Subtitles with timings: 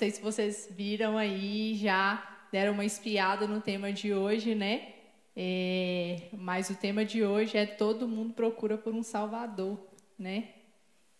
[0.00, 4.94] sei se vocês viram aí, já deram uma espiada no tema de hoje, né?
[5.36, 9.78] É, mas o tema de hoje é todo mundo procura por um Salvador,
[10.18, 10.54] né?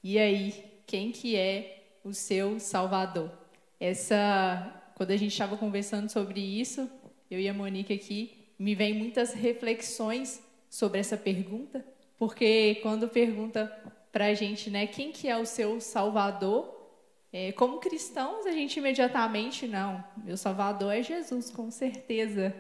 [0.03, 3.31] E aí, quem que é o seu Salvador?
[3.79, 6.91] Essa, quando a gente estava conversando sobre isso,
[7.31, 11.85] eu e a Monique aqui, me vem muitas reflexões sobre essa pergunta,
[12.17, 13.67] porque quando pergunta
[14.11, 16.80] para a gente, né, quem que é o seu Salvador?
[17.33, 22.55] É, como cristãos, a gente imediatamente, não, meu Salvador é Jesus, com certeza.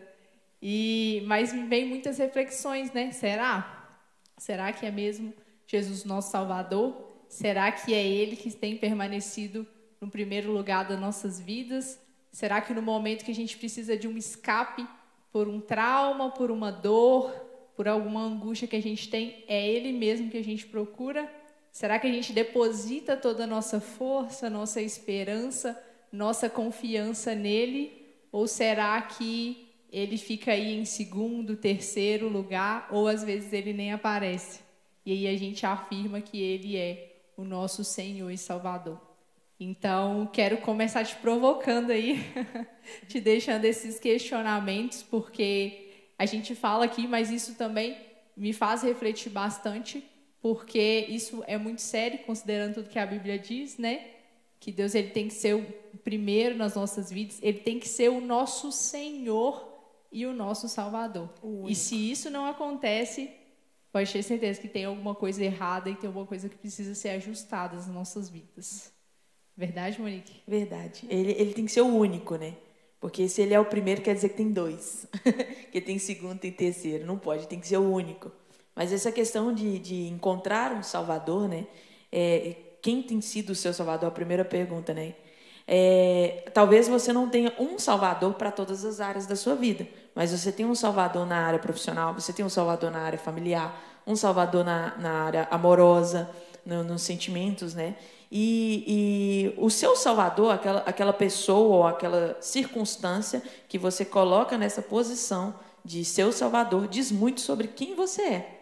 [0.62, 3.10] E, mas me vem muitas reflexões, né?
[3.10, 3.98] Será?
[4.36, 5.34] Será que é mesmo
[5.66, 7.08] Jesus nosso Salvador?
[7.28, 9.66] Será que é Ele que tem permanecido
[10.00, 12.00] no primeiro lugar das nossas vidas?
[12.30, 14.86] Será que no momento que a gente precisa de um escape
[15.32, 17.30] por um trauma, por uma dor,
[17.74, 21.39] por alguma angústia que a gente tem, é Ele mesmo que a gente procura?
[21.72, 25.80] Será que a gente deposita toda a nossa força, nossa esperança,
[26.12, 28.06] nossa confiança nele?
[28.32, 33.92] Ou será que ele fica aí em segundo, terceiro lugar, ou às vezes ele nem
[33.92, 34.60] aparece?
[35.04, 39.00] E aí a gente afirma que ele é o nosso Senhor e Salvador.
[39.58, 42.24] Então, quero começar te provocando aí,
[43.06, 47.96] te deixando esses questionamentos, porque a gente fala aqui, mas isso também
[48.36, 50.02] me faz refletir bastante
[50.40, 54.06] porque isso é muito sério, considerando tudo que a Bíblia diz, né?
[54.58, 58.10] Que Deus ele tem que ser o primeiro nas nossas vidas, ele tem que ser
[58.10, 59.68] o nosso Senhor
[60.10, 61.30] e o nosso Salvador.
[61.42, 63.30] O e se isso não acontece,
[63.92, 67.10] pode ter certeza que tem alguma coisa errada e tem alguma coisa que precisa ser
[67.10, 68.92] ajustada nas nossas vidas.
[69.56, 70.42] Verdade, Monique?
[70.48, 71.06] Verdade.
[71.08, 72.56] Ele, ele tem que ser o único, né?
[72.98, 75.06] Porque se ele é o primeiro, quer dizer que tem dois.
[75.70, 77.06] que tem segundo, tem terceiro.
[77.06, 78.32] Não pode, tem que ser o único.
[78.80, 81.66] Mas essa questão de, de encontrar um Salvador, né?
[82.10, 84.08] É, quem tem sido o seu Salvador?
[84.08, 85.12] A primeira pergunta, né?
[85.68, 90.30] É, talvez você não tenha um Salvador para todas as áreas da sua vida, mas
[90.30, 94.16] você tem um Salvador na área profissional, você tem um Salvador na área familiar, um
[94.16, 96.30] Salvador na, na área amorosa,
[96.64, 97.96] no, nos sentimentos, né?
[98.32, 104.80] E, e, o seu Salvador, aquela, aquela pessoa ou aquela circunstância que você coloca nessa
[104.80, 105.54] posição
[105.84, 108.59] de seu Salvador, diz muito sobre quem você é.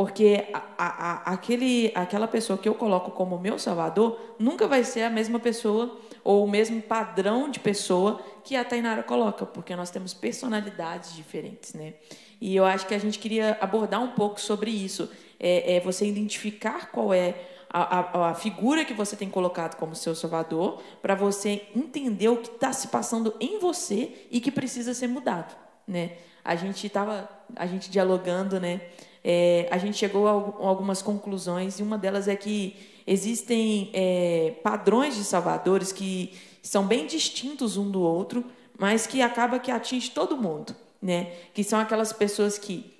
[0.00, 5.02] Porque a, a, aquele, aquela pessoa que eu coloco como meu salvador nunca vai ser
[5.02, 5.94] a mesma pessoa
[6.24, 11.74] ou o mesmo padrão de pessoa que a Tainara coloca, porque nós temos personalidades diferentes,
[11.74, 11.92] né?
[12.40, 15.10] E eu acho que a gente queria abordar um pouco sobre isso.
[15.38, 17.34] É, é você identificar qual é
[17.68, 22.38] a, a, a, figura que você tem colocado como seu salvador, para você entender o
[22.38, 25.54] que está se passando em você e que precisa ser mudado,
[25.86, 26.12] né?
[26.42, 28.80] A gente estava, a gente dialogando, né?
[29.22, 32.76] É, a gente chegou a algumas conclusões, e uma delas é que
[33.06, 36.32] existem é, padrões de salvadores que
[36.62, 38.44] são bem distintos um do outro,
[38.78, 41.32] mas que acaba que atinge todo mundo, né?
[41.52, 42.98] Que são aquelas pessoas que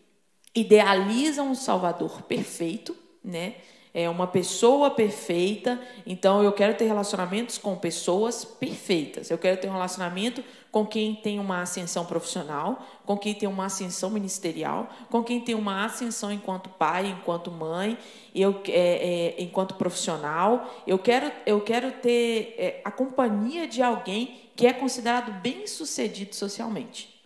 [0.54, 3.54] idealizam um salvador perfeito, né?
[3.92, 9.31] é uma pessoa perfeita, então eu quero ter relacionamentos com pessoas perfeitas.
[9.31, 13.66] Eu quero ter um relacionamento com quem tem uma ascensão profissional, com quem tem uma
[13.66, 17.98] ascensão ministerial, com quem tem uma ascensão enquanto pai, enquanto mãe,
[18.34, 20.82] eu, é, é, enquanto profissional.
[20.86, 26.34] Eu quero, eu quero ter é, a companhia de alguém que é considerado bem sucedido
[26.34, 27.20] socialmente.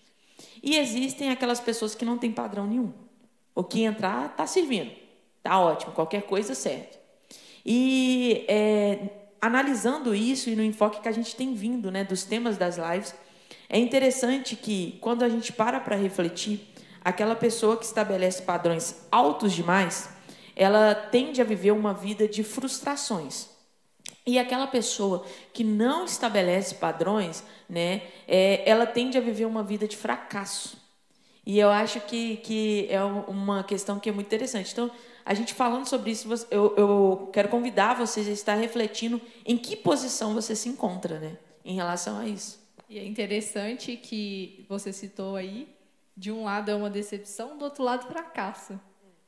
[0.62, 2.92] E existem aquelas pessoas que não têm padrão nenhum.
[3.54, 4.90] O que entrar está servindo.
[5.42, 6.88] Tá ótimo, qualquer coisa serve.
[7.66, 9.10] E é,
[9.40, 13.14] analisando isso e no enfoque que a gente tem vindo né, dos temas das lives,
[13.74, 16.72] é interessante que quando a gente para para refletir,
[17.04, 20.10] aquela pessoa que estabelece padrões altos demais,
[20.54, 23.48] ela tende a viver uma vida de frustrações.
[24.24, 29.88] E aquela pessoa que não estabelece padrões, né, é, ela tende a viver uma vida
[29.88, 30.78] de fracasso.
[31.44, 34.70] E eu acho que, que é uma questão que é muito interessante.
[34.70, 34.88] Então,
[35.26, 39.74] a gente falando sobre isso, eu, eu quero convidar vocês a estar refletindo em que
[39.74, 42.63] posição você se encontra, né, em relação a isso.
[42.88, 45.68] E é interessante que você citou aí,
[46.16, 48.78] de um lado é uma decepção, do outro lado fracasso.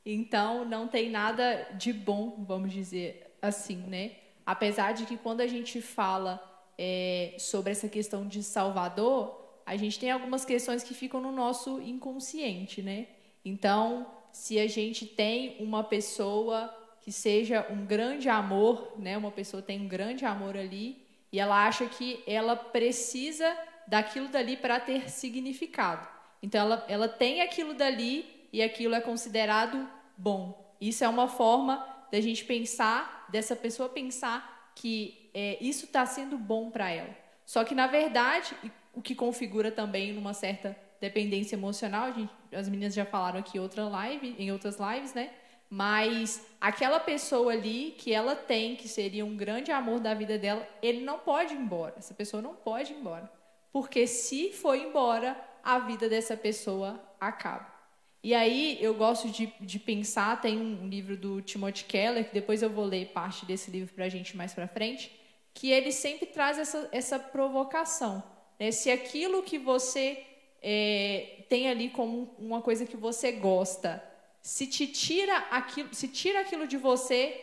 [0.04, 4.12] Então, não tem nada de bom, vamos dizer assim, né?
[4.44, 6.40] Apesar de que quando a gente fala
[6.78, 11.80] é, sobre essa questão de Salvador, a gente tem algumas questões que ficam no nosso
[11.80, 13.08] inconsciente, né?
[13.44, 19.16] Então, se a gente tem uma pessoa que seja um grande amor, né?
[19.16, 23.56] Uma pessoa tem um grande amor ali e ela acha que ela precisa
[23.87, 26.06] daquilo dali para ter significado.
[26.43, 30.75] Então ela, ela tem aquilo dali e aquilo é considerado bom.
[30.81, 36.38] Isso é uma forma da gente pensar, dessa pessoa pensar que é, isso está sendo
[36.38, 37.14] bom para ela.
[37.44, 38.55] Só que, na verdade,
[38.93, 43.88] o que configura também numa certa dependência emocional, gente, as meninas já falaram aqui outra
[43.88, 45.31] live, em outras lives, né?
[45.68, 50.66] Mas aquela pessoa ali que ela tem, que seria um grande amor da vida dela,
[50.80, 51.94] ele não pode ir embora.
[51.98, 53.30] Essa pessoa não pode ir embora.
[53.72, 57.74] Porque se for embora, a vida dessa pessoa acaba.
[58.22, 62.62] E aí eu gosto de, de pensar, tem um livro do Timothy Keller, que depois
[62.62, 65.12] eu vou ler parte desse livro para a gente mais para frente,
[65.52, 68.22] que ele sempre traz essa, essa provocação.
[68.58, 68.70] Né?
[68.70, 70.24] Se aquilo que você
[70.62, 74.02] é, tem ali como uma coisa que você gosta,
[74.46, 77.37] se te tira aquilo, se tira aquilo de você,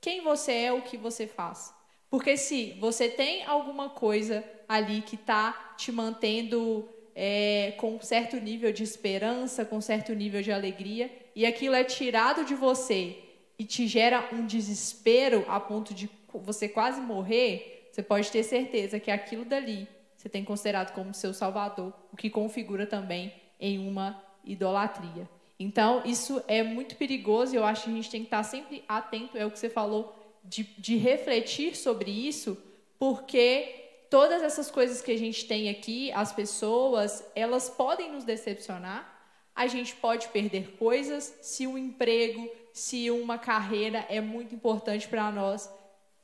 [0.00, 1.72] quem você é, o que você faz.
[2.10, 8.40] Porque se você tem alguma coisa ali que está te mantendo é, com um certo
[8.40, 13.16] nível de esperança, com um certo nível de alegria, e aquilo é tirado de você
[13.56, 18.98] e te gera um desespero a ponto de você quase morrer, você pode ter certeza
[18.98, 24.20] que aquilo dali você tem considerado como seu salvador, o que configura também em uma
[24.44, 25.37] idolatria.
[25.58, 28.84] Então, isso é muito perigoso e eu acho que a gente tem que estar sempre
[28.88, 30.14] atento, é o que você falou,
[30.44, 32.56] de, de refletir sobre isso,
[32.98, 39.16] porque todas essas coisas que a gente tem aqui, as pessoas, elas podem nos decepcionar.
[39.54, 45.30] A gente pode perder coisas se um emprego, se uma carreira é muito importante para
[45.32, 45.68] nós.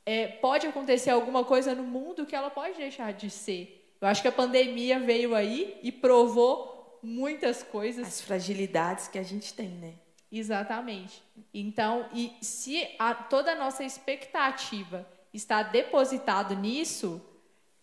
[0.05, 3.93] É, pode acontecer alguma coisa no mundo que ela pode deixar de ser.
[3.99, 6.74] Eu acho que a pandemia veio aí e provou
[7.05, 8.07] muitas coisas.
[8.07, 9.93] As fragilidades que a gente tem, né?
[10.31, 11.23] Exatamente.
[11.53, 17.21] Então, e se a, toda a nossa expectativa está depositado nisso,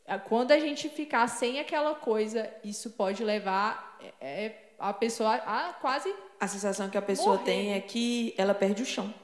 [0.04, 5.34] é, quando a gente ficar sem aquela coisa, isso pode levar é, é, a pessoa
[5.34, 6.12] a quase.
[6.40, 7.44] A sensação que a pessoa morrer.
[7.44, 9.14] tem é que ela perde o chão,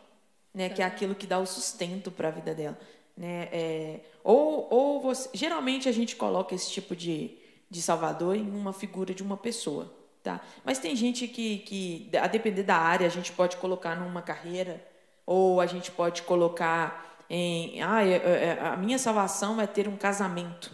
[0.54, 0.68] né?
[0.68, 2.78] Que é aquilo que dá o sustento para a vida dela,
[3.16, 3.48] né?
[3.52, 7.36] É, ou ou você, geralmente a gente coloca esse tipo de,
[7.70, 9.92] de salvador em uma figura de uma pessoa,
[10.22, 10.40] tá?
[10.64, 14.84] Mas tem gente que, que a depender da área a gente pode colocar numa carreira
[15.26, 20.72] ou a gente pode colocar em ah, a minha salvação é ter um casamento,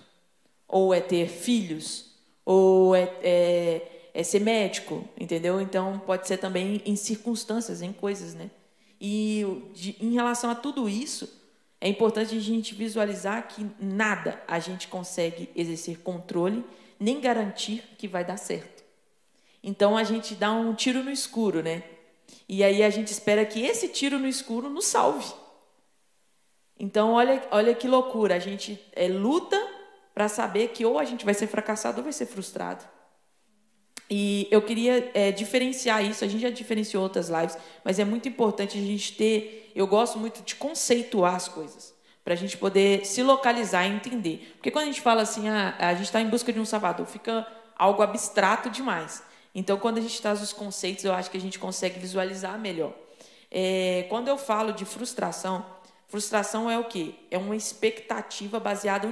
[0.68, 2.12] ou é ter filhos,
[2.44, 5.60] ou é, é, é ser médico, entendeu?
[5.60, 8.50] Então pode ser também em circunstâncias, em coisas, né?
[9.00, 9.44] E
[9.74, 11.42] de, em relação a tudo isso,
[11.80, 16.64] é importante a gente visualizar que nada a gente consegue exercer controle,
[16.98, 18.82] nem garantir que vai dar certo.
[19.62, 21.82] Então a gente dá um tiro no escuro, né?
[22.48, 25.32] E aí a gente espera que esse tiro no escuro nos salve.
[26.78, 28.34] Então, olha, olha que loucura.
[28.34, 29.56] A gente é, luta
[30.12, 32.84] para saber que ou a gente vai ser fracassado ou vai ser frustrado.
[34.10, 36.24] E eu queria é, diferenciar isso.
[36.24, 39.72] A gente já diferenciou outras lives, mas é muito importante a gente ter.
[39.74, 41.93] Eu gosto muito de conceituar as coisas
[42.24, 44.54] para a gente poder se localizar e entender.
[44.54, 47.06] Porque quando a gente fala assim, ah, a gente está em busca de um Salvador,
[47.06, 49.22] fica algo abstrato demais.
[49.54, 52.92] Então, quando a gente traz os conceitos, eu acho que a gente consegue visualizar melhor.
[53.50, 55.64] É, quando eu falo de frustração,
[56.14, 57.14] Frustração é o quê?
[57.28, 59.08] É uma expectativa baseada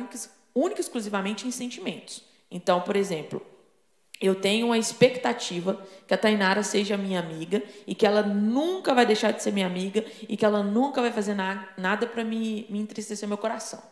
[0.54, 2.22] única e exclusivamente em sentimentos.
[2.48, 3.44] Então, por exemplo,
[4.26, 9.04] eu tenho uma expectativa que a Tainara seja minha amiga e que ela nunca vai
[9.04, 12.66] deixar de ser minha amiga e que ela nunca vai fazer na, nada para me,
[12.70, 13.82] me entristecer meu coração.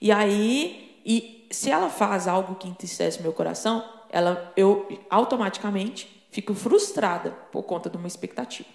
[0.00, 6.54] E aí, e se ela faz algo que entristece meu coração, ela, eu automaticamente fico
[6.54, 8.68] frustrada por conta de uma expectativa.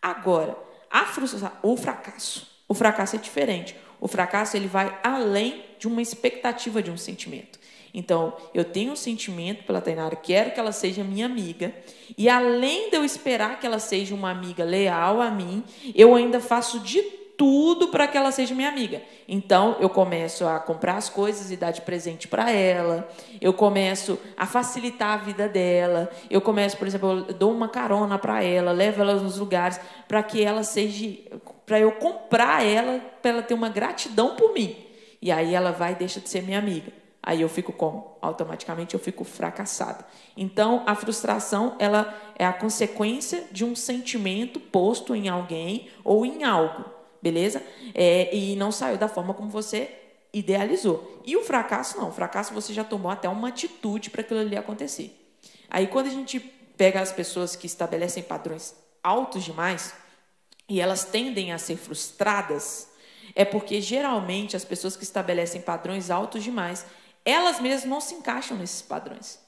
[0.00, 0.56] Agora,
[0.90, 3.76] a frustração, o fracasso o fracasso é diferente.
[4.00, 7.58] O fracasso ele vai além de uma expectativa de um sentimento.
[7.94, 11.74] Então, eu tenho um sentimento pela Tainara, quero que ela seja minha amiga,
[12.16, 15.62] e além de eu esperar que ela seja uma amiga leal a mim,
[15.94, 17.02] eu ainda faço de
[17.36, 19.02] tudo para que ela seja minha amiga.
[19.26, 23.08] Então, eu começo a comprar as coisas e dar de presente para ela.
[23.40, 26.10] Eu começo a facilitar a vida dela.
[26.30, 30.22] Eu começo, por exemplo, eu dou uma carona para ela, levo ela nos lugares para
[30.22, 31.18] que ela seja
[31.66, 34.76] para eu comprar ela, para ela ter uma gratidão por mim.
[35.20, 37.01] E aí ela vai e deixa de ser minha amiga.
[37.22, 38.16] Aí eu fico como?
[38.20, 40.04] Automaticamente eu fico fracassada.
[40.36, 46.42] Então, a frustração, ela é a consequência de um sentimento posto em alguém ou em
[46.42, 47.62] algo beleza?
[47.94, 49.88] É, e não saiu da forma como você
[50.32, 51.22] idealizou.
[51.24, 54.56] E o fracasso não, o fracasso você já tomou até uma atitude para aquilo ali
[54.56, 55.16] acontecer.
[55.70, 56.40] Aí quando a gente
[56.76, 59.94] pega as pessoas que estabelecem padrões altos demais
[60.68, 62.88] e elas tendem a ser frustradas,
[63.34, 66.84] é porque geralmente as pessoas que estabelecem padrões altos demais,
[67.24, 69.40] elas mesmas não se encaixam nesses padrões.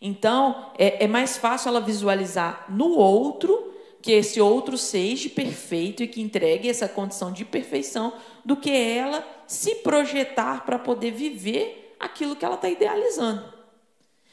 [0.00, 6.06] Então, é, é mais fácil ela visualizar no outro que esse outro seja perfeito e
[6.06, 8.12] que entregue essa condição de perfeição
[8.44, 13.54] do que ela se projetar para poder viver aquilo que ela está idealizando.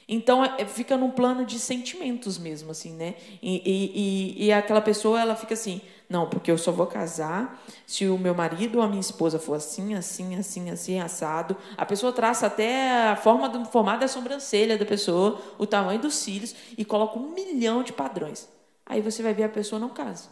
[0.10, 3.16] Então é, fica num plano de sentimentos mesmo, assim, né?
[3.42, 3.62] E,
[4.36, 5.80] e, e, aquela pessoa ela fica assim,
[6.12, 9.53] não, porque eu só vou casar se o meu marido ou a minha esposa for
[9.53, 11.56] assim, assim, assim, assim, assado.
[11.77, 16.15] A pessoa traça até a forma do formato da sobrancelha da pessoa, o tamanho dos
[16.15, 18.50] cílios e coloca um milhão de padrões.
[18.86, 20.30] Aí você vai ver a pessoa não casa.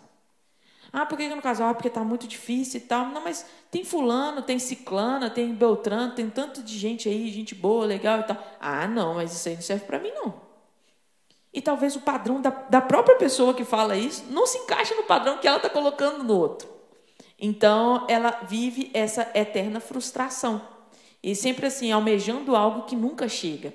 [0.91, 1.63] Ah, por que eu não caso?
[1.63, 3.05] Ah, porque está muito difícil e tal.
[3.07, 7.86] Não, mas tem fulano, tem ciclana, tem beltrano, tem tanto de gente aí, gente boa,
[7.86, 8.38] legal e tal.
[8.59, 10.49] Ah, não, mas isso aí não serve para mim, não.
[11.53, 15.03] E talvez o padrão da, da própria pessoa que fala isso não se encaixe no
[15.03, 16.70] padrão que ela está colocando no outro.
[17.39, 20.62] Então, ela vive essa eterna frustração.
[21.24, 23.74] E sempre assim, almejando algo que nunca chega.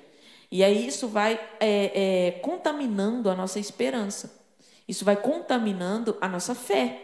[0.51, 4.45] E aí isso vai é, é, contaminando a nossa esperança.
[4.87, 7.01] Isso vai contaminando a nossa fé.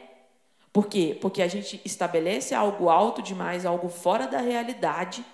[0.71, 1.17] Por quê?
[1.19, 5.25] Porque a gente estabelece algo alto demais, algo fora da realidade,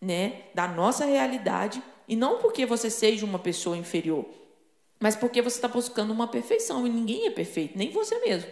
[0.00, 0.42] né?
[0.54, 4.26] Da nossa realidade, e não porque você seja uma pessoa inferior,
[5.02, 8.48] mas porque você está buscando uma perfeição e ninguém é perfeito, nem você mesmo.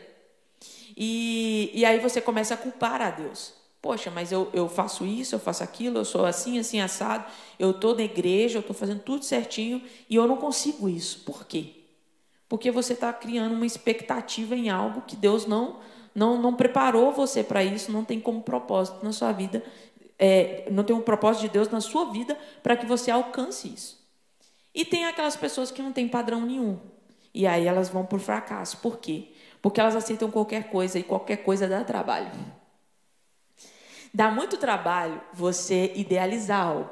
[0.97, 3.53] E, e aí você começa a culpar a Deus.
[3.81, 7.25] Poxa, mas eu, eu faço isso, eu faço aquilo, eu sou assim, assim, assado,
[7.57, 11.21] eu estou na igreja, eu estou fazendo tudo certinho e eu não consigo isso.
[11.21, 11.85] Por quê?
[12.49, 15.79] Porque você está criando uma expectativa em algo que Deus não,
[16.13, 19.63] não, não preparou você para isso, não tem como propósito na sua vida,
[20.19, 24.00] é, não tem um propósito de Deus na sua vida para que você alcance isso.
[24.75, 26.79] E tem aquelas pessoas que não têm padrão nenhum.
[27.33, 28.79] E aí elas vão por fracasso.
[28.79, 29.33] Por quê?
[29.61, 32.31] Porque elas aceitam qualquer coisa e qualquer coisa dá trabalho.
[34.13, 36.91] Dá muito trabalho você idealizar algo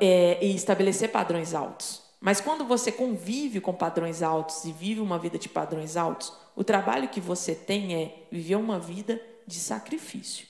[0.00, 2.02] é, e estabelecer padrões altos.
[2.20, 6.62] Mas quando você convive com padrões altos e vive uma vida de padrões altos, o
[6.62, 10.46] trabalho que você tem é viver uma vida de sacrifício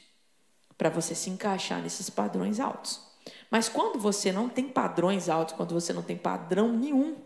[0.76, 3.00] para você se encaixar nesses padrões altos.
[3.50, 7.16] Mas quando você não tem padrões altos, quando você não tem padrão nenhum,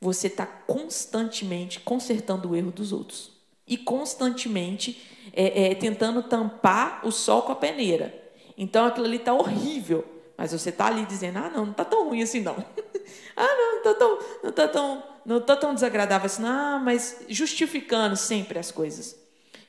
[0.00, 3.32] você está constantemente consertando o erro dos outros
[3.66, 5.02] e constantemente
[5.32, 8.14] é, é, tentando tampar o sol com a peneira.
[8.56, 10.04] Então aquilo ali está horrível,
[10.36, 12.56] mas você está ali dizendo: ah, não, não está tão ruim assim não.
[13.36, 17.24] ah, não, não está tão, não tá tão, não tá tão desagradável assim, ah, mas
[17.28, 19.18] justificando sempre as coisas.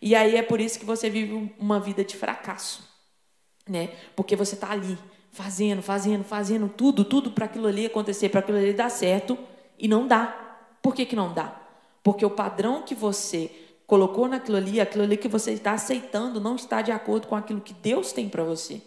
[0.01, 2.86] E aí é por isso que você vive uma vida de fracasso,
[3.67, 3.91] né?
[4.15, 4.97] Porque você está ali
[5.31, 9.37] fazendo, fazendo, fazendo tudo, tudo para aquilo ali acontecer, para aquilo ali dar certo
[9.77, 10.35] e não dá.
[10.81, 11.61] Por que, que não dá?
[12.01, 13.51] Porque o padrão que você
[13.85, 17.61] colocou naquilo ali, aquilo ali que você está aceitando, não está de acordo com aquilo
[17.61, 18.81] que Deus tem para você.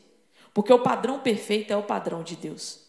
[0.53, 2.81] Porque o padrão perfeito é o padrão de Deus.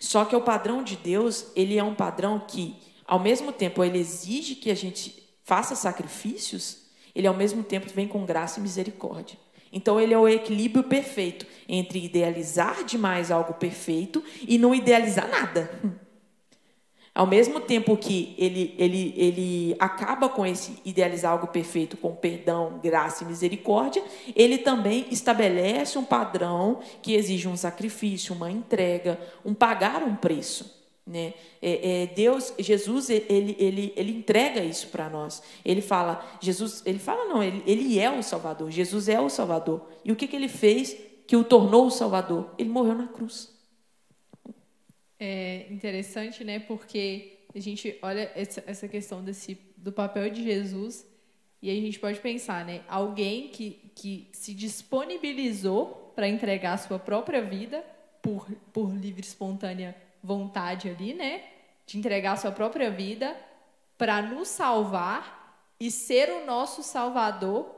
[0.00, 3.98] Só que o padrão de Deus, ele é um padrão que, ao mesmo tempo, ele
[3.98, 6.78] exige que a gente faça sacrifícios,
[7.14, 9.38] ele ao mesmo tempo vem com graça e misericórdia.
[9.76, 15.70] Então ele é o equilíbrio perfeito entre idealizar demais algo perfeito e não idealizar nada.
[17.14, 22.80] Ao mesmo tempo que ele, ele, ele acaba com esse idealizar algo perfeito com perdão,
[22.82, 24.02] graça e misericórdia,
[24.34, 30.75] ele também estabelece um padrão que exige um sacrifício, uma entrega, um pagar um preço.
[31.06, 31.34] Né?
[31.62, 35.42] É, é, Deus, Jesus, ele, ele, ele entrega isso para nós.
[35.64, 38.70] Ele fala, Jesus, ele fala não, ele, ele é o Salvador.
[38.70, 39.88] Jesus é o Salvador.
[40.04, 40.96] E o que, que ele fez
[41.26, 42.50] que o tornou o Salvador?
[42.58, 43.56] Ele morreu na cruz
[45.18, 46.58] é interessante, né?
[46.58, 51.06] Porque a gente olha essa questão desse, do papel de Jesus
[51.62, 52.82] e a gente pode pensar, né?
[52.86, 57.84] Alguém que, que se disponibilizou para entregar a sua própria vida
[58.22, 61.44] por, por livre, espontânea vontade ali, né?
[61.86, 63.36] De entregar a sua própria vida
[63.96, 67.74] para nos salvar e ser o nosso salvador,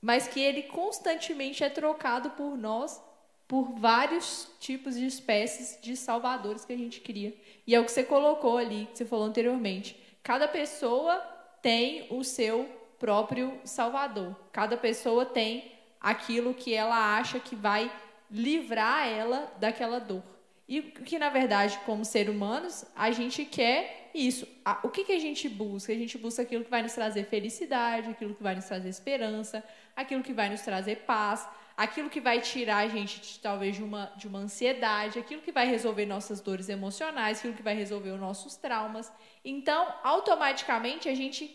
[0.00, 3.00] mas que ele constantemente é trocado por nós
[3.46, 7.36] por vários tipos de espécies de salvadores que a gente cria.
[7.66, 9.94] E é o que você colocou ali, que você falou anteriormente.
[10.22, 11.18] Cada pessoa
[11.60, 12.66] tem o seu
[12.98, 14.34] próprio salvador.
[14.52, 17.92] Cada pessoa tem aquilo que ela acha que vai
[18.30, 20.22] livrar ela daquela dor.
[20.72, 24.48] E que, na verdade, como seres humanos, a gente quer isso.
[24.82, 25.92] O que, que a gente busca?
[25.92, 29.62] A gente busca aquilo que vai nos trazer felicidade, aquilo que vai nos trazer esperança,
[29.94, 33.82] aquilo que vai nos trazer paz, aquilo que vai tirar a gente de, talvez de
[33.82, 38.12] uma, de uma ansiedade, aquilo que vai resolver nossas dores emocionais, aquilo que vai resolver
[38.12, 39.12] os nossos traumas.
[39.44, 41.54] Então, automaticamente a gente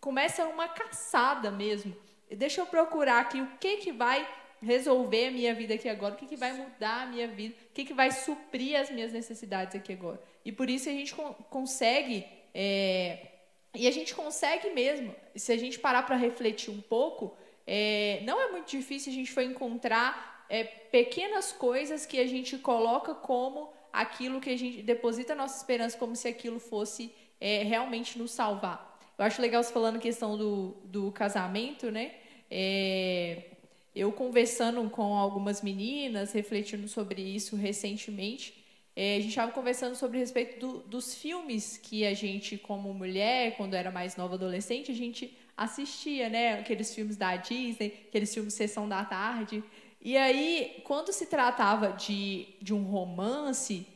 [0.00, 1.96] começa uma caçada mesmo.
[2.28, 4.26] Deixa eu procurar aqui o que que vai
[4.62, 7.74] resolver a minha vida aqui agora, o que, que vai mudar a minha vida, o
[7.74, 10.20] que, que vai suprir as minhas necessidades aqui agora.
[10.44, 11.14] E por isso a gente
[11.50, 12.26] consegue
[12.58, 13.18] é,
[13.74, 17.36] E a gente consegue mesmo, se a gente parar para refletir um pouco,
[17.66, 22.56] é, não é muito difícil a gente foi encontrar é, pequenas coisas que a gente
[22.56, 27.62] coloca como aquilo que a gente deposita a nossa esperança como se aquilo fosse é,
[27.64, 28.98] realmente nos salvar.
[29.18, 32.14] Eu acho legal você falando questão do, do casamento, né?
[32.50, 33.42] É,
[33.96, 38.54] eu conversando com algumas meninas, refletindo sobre isso recentemente,
[38.94, 43.56] é, a gente estava conversando sobre respeito do, dos filmes que a gente, como mulher,
[43.56, 46.60] quando era mais nova adolescente, a gente assistia, né?
[46.60, 49.64] Aqueles filmes da Disney, aqueles filmes Sessão da Tarde.
[50.00, 53.86] E aí, quando se tratava de, de um romance,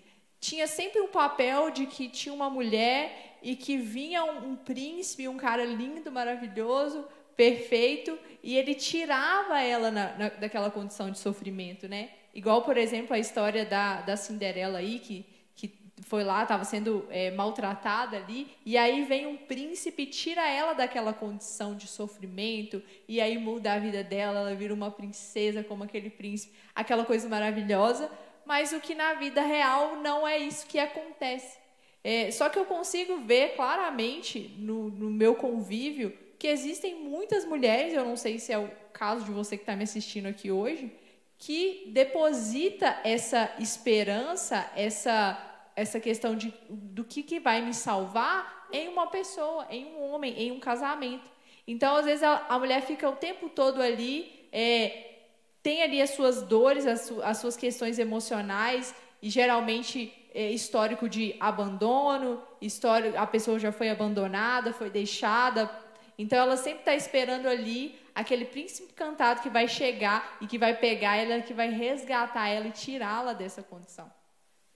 [0.40, 5.28] tinha sempre um papel de que tinha uma mulher e que vinha um, um príncipe,
[5.28, 7.06] um cara lindo, maravilhoso,
[7.40, 12.10] perfeito, e ele tirava ela na, na, daquela condição de sofrimento, né?
[12.34, 15.24] Igual, por exemplo, a história da, da Cinderela aí, que,
[15.56, 20.74] que foi lá, estava sendo é, maltratada ali, e aí vem um príncipe, tira ela
[20.74, 25.84] daquela condição de sofrimento, e aí muda a vida dela, ela vira uma princesa como
[25.84, 28.12] aquele príncipe, aquela coisa maravilhosa,
[28.44, 31.58] mas o que na vida real não é isso que acontece.
[32.04, 37.92] É, só que eu consigo ver claramente no, no meu convívio que existem muitas mulheres,
[37.92, 40.90] eu não sei se é o caso de você que está me assistindo aqui hoje,
[41.36, 48.88] que deposita essa esperança, essa essa questão de do que, que vai me salvar em
[48.88, 51.28] uma pessoa, em um homem, em um casamento.
[51.66, 55.10] Então, às vezes, a, a mulher fica o tempo todo ali, é,
[55.62, 61.08] tem ali as suas dores, as, su, as suas questões emocionais, e geralmente é, histórico
[61.08, 65.70] de abandono, histórico, a pessoa já foi abandonada, foi deixada.
[66.20, 70.76] Então ela sempre está esperando ali aquele príncipe encantado que vai chegar e que vai
[70.76, 74.12] pegar ela, que vai resgatar ela e tirá-la dessa condição.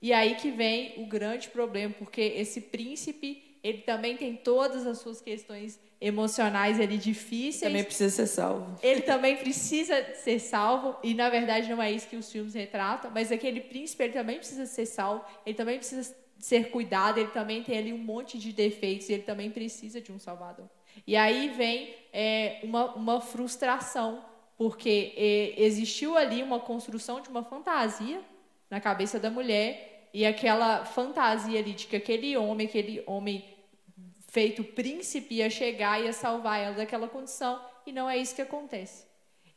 [0.01, 4.99] E aí que vem o grande problema, porque esse príncipe, ele também tem todas as
[4.99, 7.61] suas questões emocionais ali difíceis.
[7.61, 8.79] Também precisa ser salvo.
[8.83, 13.11] Ele também precisa ser salvo, e na verdade não é isso que os filmes retratam,
[13.11, 17.63] mas aquele príncipe ele também precisa ser salvo, ele também precisa ser cuidado, ele também
[17.63, 20.69] tem ali um monte de defeitos, e ele também precisa de um salvador.
[21.07, 24.25] E aí vem é, uma, uma frustração,
[24.57, 28.21] porque é, existiu ali uma construção de uma fantasia
[28.71, 33.45] na cabeça da mulher, e aquela fantasia ali de que aquele homem, aquele homem
[34.29, 38.43] feito príncipe ia chegar e ia salvar ela daquela condição, e não é isso que
[38.43, 39.07] acontece.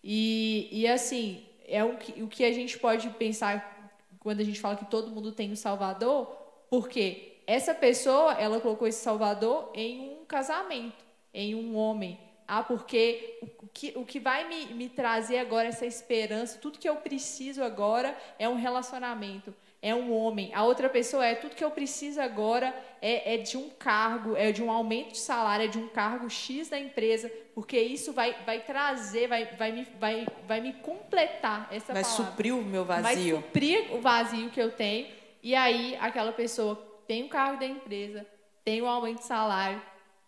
[0.04, 3.76] E, e assim, é o que, o que a gente pode pensar
[4.20, 6.26] quando a gente fala que todo mundo tem um salvador,
[6.70, 12.20] porque essa pessoa, ela colocou esse salvador em um casamento, em um homem.
[12.48, 16.88] Ah, porque o que, o que vai me, me trazer agora essa esperança, tudo que
[16.88, 21.64] eu preciso agora é um relacionamento é um homem, a outra pessoa é tudo que
[21.64, 25.68] eu preciso agora é, é, de um cargo, é de um aumento de salário, é
[25.68, 30.26] de um cargo X da empresa, porque isso vai, vai trazer, vai, vai, me, vai,
[30.48, 32.26] vai me completar essa vai palavra.
[32.26, 33.36] suprir o meu vazio.
[33.36, 35.08] Vai suprir o vazio que eu tenho.
[35.44, 36.76] E aí aquela pessoa
[37.08, 38.26] tem o cargo da empresa,
[38.66, 39.82] tem o aumento de salário,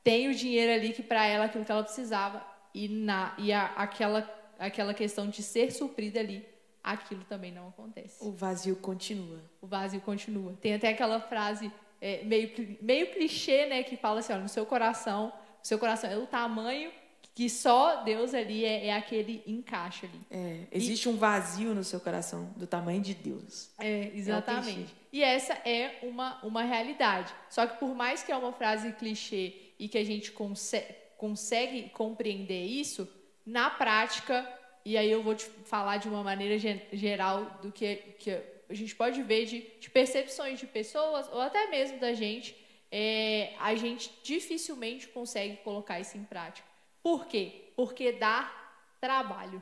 [0.03, 3.65] tem o dinheiro ali que para ela aquilo que ela precisava e na e a,
[3.75, 6.45] aquela aquela questão de ser suprida ali
[6.83, 8.23] aquilo também não acontece.
[8.23, 9.39] O vazio continua.
[9.61, 10.57] O vazio continua.
[10.61, 14.65] Tem até aquela frase é, meio, meio clichê, né, que fala assim, ó, no seu
[14.65, 15.33] coração,
[15.63, 16.91] o seu coração é o tamanho
[17.35, 20.19] que só Deus ali é, é aquele encaixe ali.
[20.29, 23.69] É, existe e, um vazio no seu coração do tamanho de Deus.
[23.79, 24.93] É, exatamente.
[24.93, 27.33] É e essa é uma, uma realidade.
[27.49, 31.89] Só que por mais que é uma frase clichê e que a gente consegue, consegue
[31.89, 33.07] compreender isso,
[33.45, 34.47] na prática
[34.85, 38.31] e aí eu vou te falar de uma maneira geral do que, que
[38.69, 42.55] a gente pode ver de, de percepções de pessoas ou até mesmo da gente.
[42.91, 46.67] É, a gente dificilmente consegue colocar isso em prática.
[47.03, 47.71] Por quê?
[47.75, 48.51] Porque dá
[48.99, 49.61] trabalho.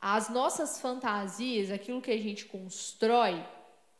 [0.00, 3.44] As nossas fantasias, aquilo que a gente constrói,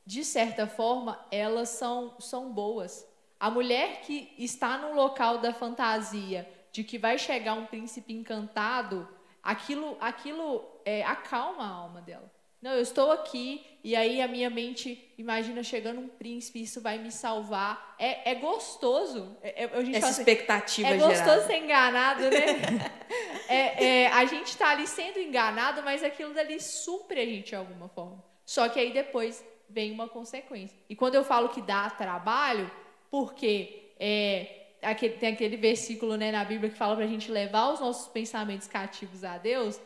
[0.07, 3.05] de certa forma, elas são, são boas.
[3.45, 9.07] A mulher que está no local da fantasia de que vai chegar um príncipe encantado,
[9.43, 12.33] aquilo, aquilo é, acalma a alma dela.
[12.63, 16.97] Não, eu estou aqui e aí a minha mente imagina chegando um príncipe, isso vai
[16.97, 17.95] me salvar.
[17.99, 19.37] É, é gostoso.
[19.43, 21.47] É, é, a gente Essa assim, expectativa É gostoso gerada.
[21.47, 22.91] ser enganado, né?
[23.47, 27.57] é, é, a gente está ali sendo enganado, mas aquilo dali supre a gente de
[27.57, 28.25] alguma forma.
[28.47, 30.75] Só que aí depois vem uma consequência.
[30.89, 32.71] E quando eu falo que dá trabalho,
[33.15, 37.73] porque é, aquele, tem aquele versículo né, na Bíblia que fala para a gente levar
[37.73, 39.81] os nossos pensamentos cativos a Deus.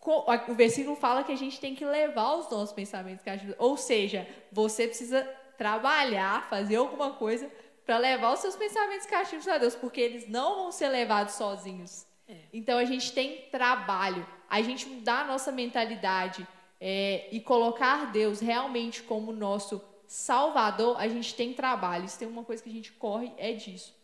[0.00, 3.56] O versículo fala que a gente tem que levar os nossos pensamentos cativos.
[3.58, 5.24] Ou seja, você precisa
[5.56, 7.50] trabalhar, fazer alguma coisa
[7.84, 12.06] para levar os seus pensamentos cativos a Deus, porque eles não vão ser levados sozinhos.
[12.28, 12.36] É.
[12.52, 16.46] Então a gente tem trabalho, a gente mudar a nossa mentalidade
[16.80, 22.08] é, e colocar Deus realmente como nosso Salvador, a gente tem trabalho.
[22.08, 23.94] Se tem uma coisa que a gente corre, é disso.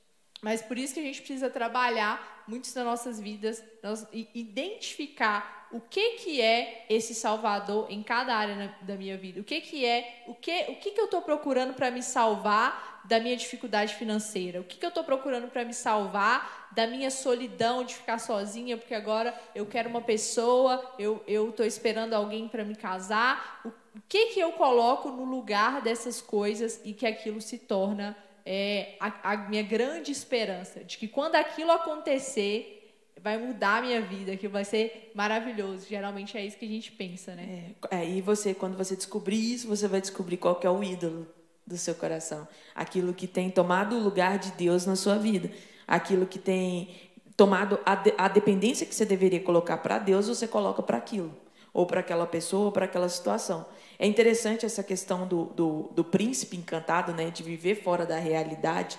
[0.43, 5.81] Mas por isso que a gente precisa trabalhar muito nas nossas vidas, nós, identificar o
[5.81, 9.41] que, que é esse Salvador em cada área na, da minha vida.
[9.41, 13.03] O que, que é, o que, o que, que eu estou procurando para me salvar
[13.07, 14.61] da minha dificuldade financeira?
[14.61, 18.77] O que, que eu estou procurando para me salvar da minha solidão de ficar sozinha,
[18.77, 23.63] porque agora eu quero uma pessoa, eu estou esperando alguém para me casar.
[23.65, 28.17] O, o que, que eu coloco no lugar dessas coisas e que aquilo se torna
[28.45, 32.81] é, a, a, minha grande esperança de que quando aquilo acontecer
[33.21, 35.87] vai mudar a minha vida, que vai ser maravilhoso.
[35.89, 37.75] Geralmente é isso que a gente pensa, né?
[37.91, 41.27] É, aí você, quando você descobrir isso, você vai descobrir qual que é o ídolo
[41.67, 45.51] do seu coração, aquilo que tem tomado o lugar de Deus na sua vida,
[45.87, 46.95] aquilo que tem
[47.37, 51.35] tomado a, de, a dependência que você deveria colocar para Deus, você coloca para aquilo,
[51.75, 53.67] ou para aquela pessoa, ou para aquela situação.
[53.99, 58.97] É interessante essa questão do, do, do príncipe encantado, né, de viver fora da realidade,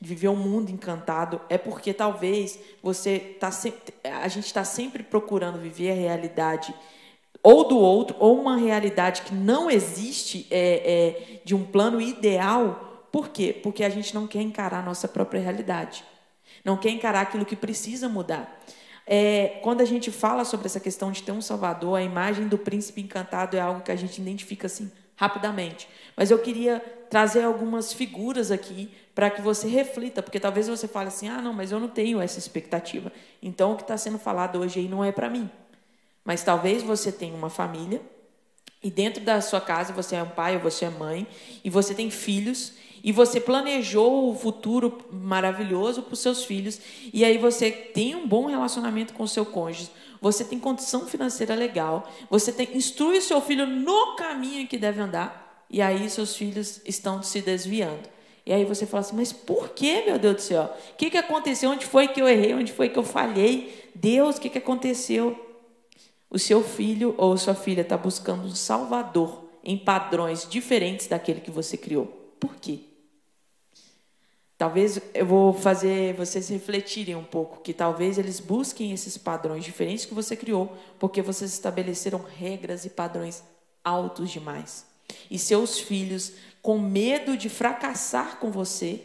[0.00, 5.02] de viver um mundo encantado, é porque talvez você tá sempre, a gente está sempre
[5.02, 6.74] procurando viver a realidade
[7.42, 13.06] ou do outro, ou uma realidade que não existe é, é, de um plano ideal.
[13.10, 13.52] Por quê?
[13.52, 16.04] Porque a gente não quer encarar a nossa própria realidade.
[16.64, 18.60] Não quer encarar aquilo que precisa mudar.
[19.06, 22.56] É, quando a gente fala sobre essa questão de ter um Salvador, a imagem do
[22.56, 25.88] príncipe encantado é algo que a gente identifica assim rapidamente.
[26.16, 31.08] Mas eu queria trazer algumas figuras aqui para que você reflita, porque talvez você fale
[31.08, 33.12] assim: ah, não, mas eu não tenho essa expectativa.
[33.42, 35.50] Então o que está sendo falado hoje aí não é para mim.
[36.24, 38.00] Mas talvez você tenha uma família
[38.82, 41.26] e dentro da sua casa você é um pai ou você é mãe
[41.64, 46.80] e você tem filhos e você planejou o futuro maravilhoso para os seus filhos,
[47.12, 51.54] e aí você tem um bom relacionamento com o seu cônjuge, você tem condição financeira
[51.54, 56.36] legal, você tem, instrui o seu filho no caminho que deve andar, e aí seus
[56.36, 58.12] filhos estão se desviando.
[58.44, 60.64] E aí você fala assim, mas por que, meu Deus do céu?
[60.92, 61.70] O que, que aconteceu?
[61.70, 62.54] Onde foi que eu errei?
[62.54, 63.90] Onde foi que eu falhei?
[63.94, 65.38] Deus, o que, que aconteceu?
[66.28, 71.50] O seu filho ou sua filha está buscando um salvador em padrões diferentes daquele que
[71.50, 72.06] você criou.
[72.40, 72.80] Por quê?
[74.62, 80.04] Talvez eu vou fazer vocês refletirem um pouco, que talvez eles busquem esses padrões diferentes
[80.04, 83.42] que você criou, porque vocês estabeleceram regras e padrões
[83.82, 84.86] altos demais.
[85.28, 89.02] E seus filhos, com medo de fracassar com você,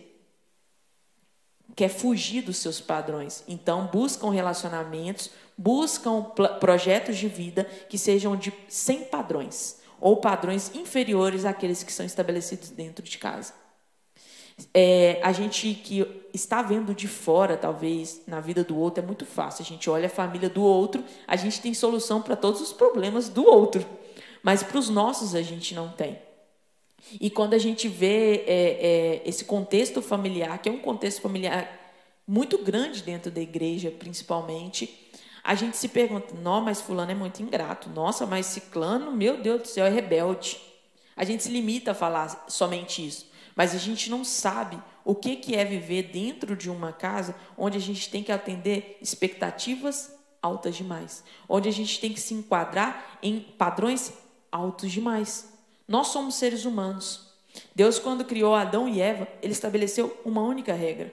[1.75, 3.43] quer fugir dos seus padrões.
[3.47, 6.21] Então, buscam relacionamentos, buscam
[6.59, 12.69] projetos de vida que sejam de sem padrões ou padrões inferiores àqueles que são estabelecidos
[12.69, 13.53] dentro de casa.
[14.73, 19.25] É, a gente que está vendo de fora, talvez, na vida do outro, é muito
[19.25, 19.63] fácil.
[19.63, 23.29] A gente olha a família do outro, a gente tem solução para todos os problemas
[23.29, 23.85] do outro.
[24.41, 26.19] Mas para os nossos a gente não tem.
[27.19, 31.69] E quando a gente vê é, é, esse contexto familiar, que é um contexto familiar
[32.27, 35.07] muito grande dentro da igreja, principalmente,
[35.43, 37.89] a gente se pergunta: não, mas Fulano é muito ingrato.
[37.89, 40.59] Nossa, mas Ciclano, meu Deus do céu, é rebelde.
[41.15, 43.27] A gente se limita a falar somente isso.
[43.57, 47.75] Mas a gente não sabe o que, que é viver dentro de uma casa onde
[47.75, 53.17] a gente tem que atender expectativas altas demais, onde a gente tem que se enquadrar
[53.23, 54.13] em padrões
[54.51, 55.51] altos demais.
[55.87, 57.33] Nós somos seres humanos.
[57.73, 61.11] Deus, quando criou Adão e Eva, ele estabeleceu uma única regra.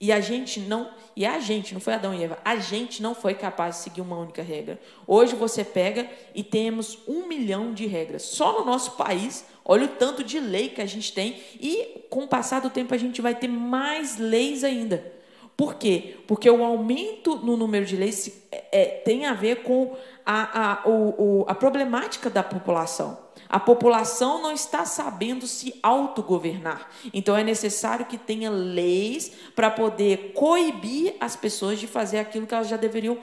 [0.00, 3.14] E a gente não, e a gente, não foi Adão e Eva, a gente não
[3.14, 4.80] foi capaz de seguir uma única regra.
[5.06, 8.22] Hoje você pega e temos um milhão de regras.
[8.22, 12.24] Só no nosso país, olha o tanto de lei que a gente tem, e com
[12.24, 15.12] o passar do tempo a gente vai ter mais leis ainda.
[15.56, 16.16] Por quê?
[16.26, 19.96] Porque o aumento no número de leis é, é tem a ver com
[20.26, 23.24] a, a, o, o, a problemática da população.
[23.48, 26.90] A população não está sabendo se autogovernar.
[27.12, 32.54] Então é necessário que tenha leis para poder coibir as pessoas de fazer aquilo que
[32.54, 33.16] elas já deveriam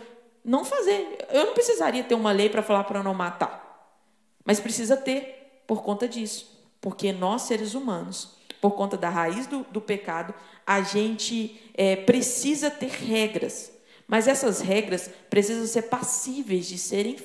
[0.44, 1.28] não fazer.
[1.32, 3.62] Eu não precisaria ter uma lei para falar para não matar.
[4.46, 5.41] Mas precisa ter
[5.72, 6.52] por conta disso.
[6.82, 10.34] Porque nós, seres humanos, por conta da raiz do, do pecado,
[10.68, 13.72] a gente é, precisa ter regras.
[14.06, 17.16] Mas essas regras precisam ser passíveis de serem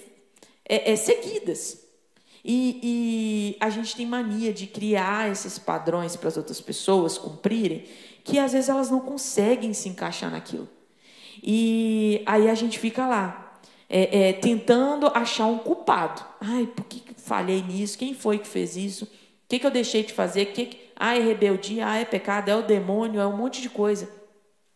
[0.64, 1.88] é, é, seguidas.
[2.44, 7.84] E, e a gente tem mania de criar esses padrões para as outras pessoas cumprirem,
[8.22, 10.68] que às vezes elas não conseguem se encaixar naquilo.
[11.42, 16.24] E aí a gente fica lá, é, é, tentando achar um culpado.
[16.40, 17.98] Ai, por que falhei nisso?
[17.98, 19.04] Quem foi que fez isso?
[19.04, 20.46] O que, que eu deixei de fazer?
[20.46, 20.90] Que que...
[20.96, 24.08] ah, é rebeldia, ah, é pecado, é o demônio, é um monte de coisa.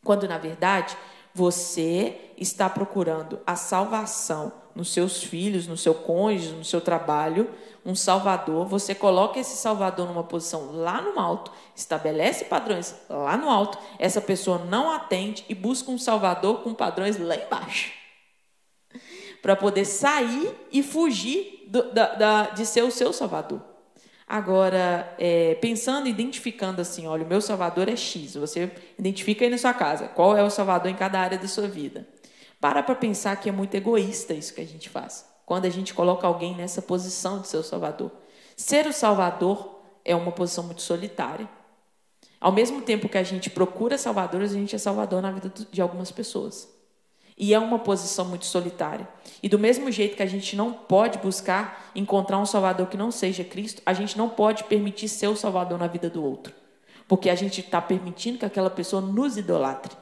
[0.05, 0.97] Quando na verdade
[1.35, 7.51] você está procurando a salvação nos seus filhos, no seu cônjuge, no seu trabalho,
[7.85, 13.49] um salvador, você coloca esse salvador numa posição lá no alto, estabelece padrões lá no
[13.49, 17.93] alto, essa pessoa não atende e busca um salvador com padrões lá embaixo.
[19.43, 23.63] Para poder sair e fugir do, da, da, de ser o seu salvador.
[24.27, 29.59] Agora, é, pensando, identificando assim, olha, o meu salvador é X, você identifica aí na
[29.59, 32.07] sua casa qual é o salvador em cada área da sua vida.
[32.61, 35.95] Para para pensar que é muito egoísta isso que a gente faz, quando a gente
[35.95, 38.11] coloca alguém nessa posição de ser o salvador.
[38.57, 41.49] Ser o salvador é uma posição muito solitária.
[42.41, 45.81] Ao mesmo tempo que a gente procura salvadores, a gente é salvador na vida de
[45.81, 46.69] algumas pessoas.
[47.42, 49.09] E é uma posição muito solitária.
[49.42, 53.11] E do mesmo jeito que a gente não pode buscar encontrar um salvador que não
[53.11, 56.53] seja Cristo, a gente não pode permitir ser o salvador na vida do outro.
[57.09, 59.96] Porque a gente está permitindo que aquela pessoa nos idolatre.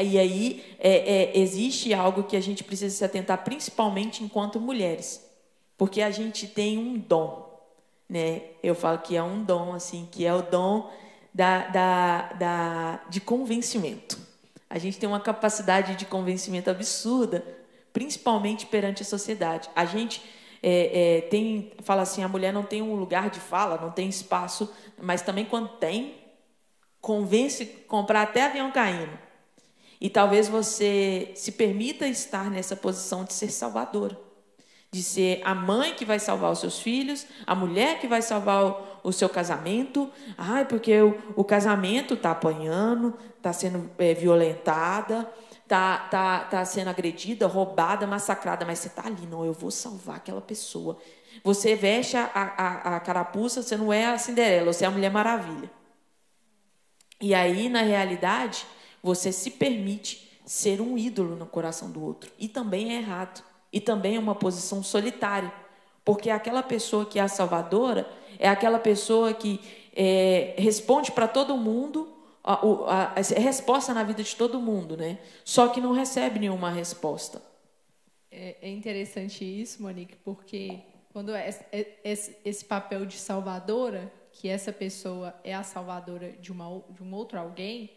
[0.00, 5.22] E aí é, é, existe algo que a gente precisa se atentar, principalmente enquanto mulheres,
[5.76, 7.60] porque a gente tem um dom,
[8.08, 8.40] né?
[8.62, 10.90] Eu falo que é um dom, assim, que é o dom
[11.32, 14.23] da, da, da, de convencimento.
[14.74, 17.46] A gente tem uma capacidade de convencimento absurda,
[17.92, 19.70] principalmente perante a sociedade.
[19.72, 20.20] A gente
[20.60, 24.08] é, é, tem, fala assim, a mulher não tem um lugar de fala, não tem
[24.08, 24.68] espaço,
[25.00, 26.16] mas também quando tem,
[27.00, 29.16] convence comprar até avião caindo.
[30.00, 34.18] E talvez você se permita estar nessa posição de ser salvadora,
[34.90, 38.93] de ser a mãe que vai salvar os seus filhos, a mulher que vai salvar
[39.04, 40.10] o, seu casamento.
[40.36, 45.30] Ai, porque o, o casamento está apanhando, está sendo é, violentada,
[45.62, 50.16] está tá, tá sendo agredida, roubada, massacrada, mas você está ali, não, eu vou salvar
[50.16, 50.98] aquela pessoa.
[51.42, 55.10] Você veste a, a, a carapuça, você não é a Cinderela, você é a Mulher
[55.10, 55.70] Maravilha.
[57.20, 58.66] E aí, na realidade,
[59.02, 62.30] você se permite ser um ídolo no coração do outro.
[62.38, 63.42] E também é errado.
[63.72, 65.52] E também é uma posição solitária.
[66.04, 68.06] Porque aquela pessoa que é a salvadora
[68.38, 69.60] é aquela pessoa que
[69.94, 75.18] é, responde para todo mundo, a, a, a, resposta na vida de todo mundo, né?
[75.44, 77.40] Só que não recebe nenhuma resposta.
[78.30, 80.80] É, é interessante isso, Monique, porque
[81.12, 86.50] quando é, é, esse, esse papel de salvadora, que essa pessoa é a salvadora de,
[86.50, 87.90] uma, de um outro alguém,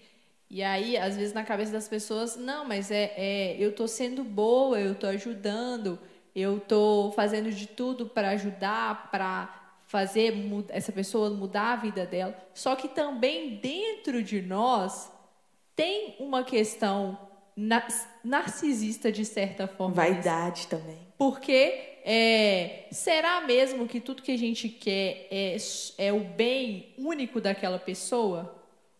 [0.49, 4.23] e aí, às vezes, na cabeça das pessoas, não, mas é, é eu estou sendo
[4.23, 5.99] boa, eu estou ajudando,
[6.33, 10.33] eu estou fazendo de tudo para ajudar, para fazer
[10.69, 12.37] essa pessoa mudar a vida dela.
[12.53, 15.11] Só que também dentro de nós
[15.75, 17.17] tem uma questão
[18.23, 19.95] narcisista de certa forma.
[19.95, 20.99] Vaidade também.
[21.17, 25.57] Porque é, será mesmo que tudo que a gente quer é,
[25.97, 28.57] é o bem único daquela pessoa?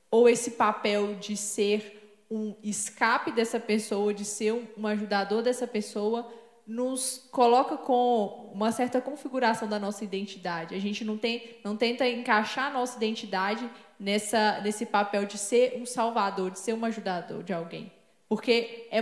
[0.09, 6.29] ou esse papel de ser um escape dessa pessoa, de ser um ajudador dessa pessoa,
[6.67, 10.75] nos coloca com uma certa configuração da nossa identidade.
[10.75, 15.79] A gente não, tem, não tenta encaixar a nossa identidade nessa, nesse papel de ser
[15.81, 17.91] um salvador, de ser um ajudador de alguém.
[18.27, 19.01] Porque é,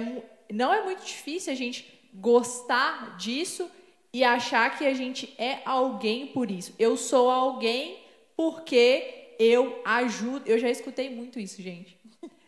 [0.54, 3.69] não é muito difícil a gente gostar disso
[4.13, 6.73] e achar que a gente é alguém por isso.
[6.78, 7.97] Eu sou alguém
[8.38, 10.43] porque eu ajudo.
[10.45, 11.97] Eu já escutei muito isso, gente.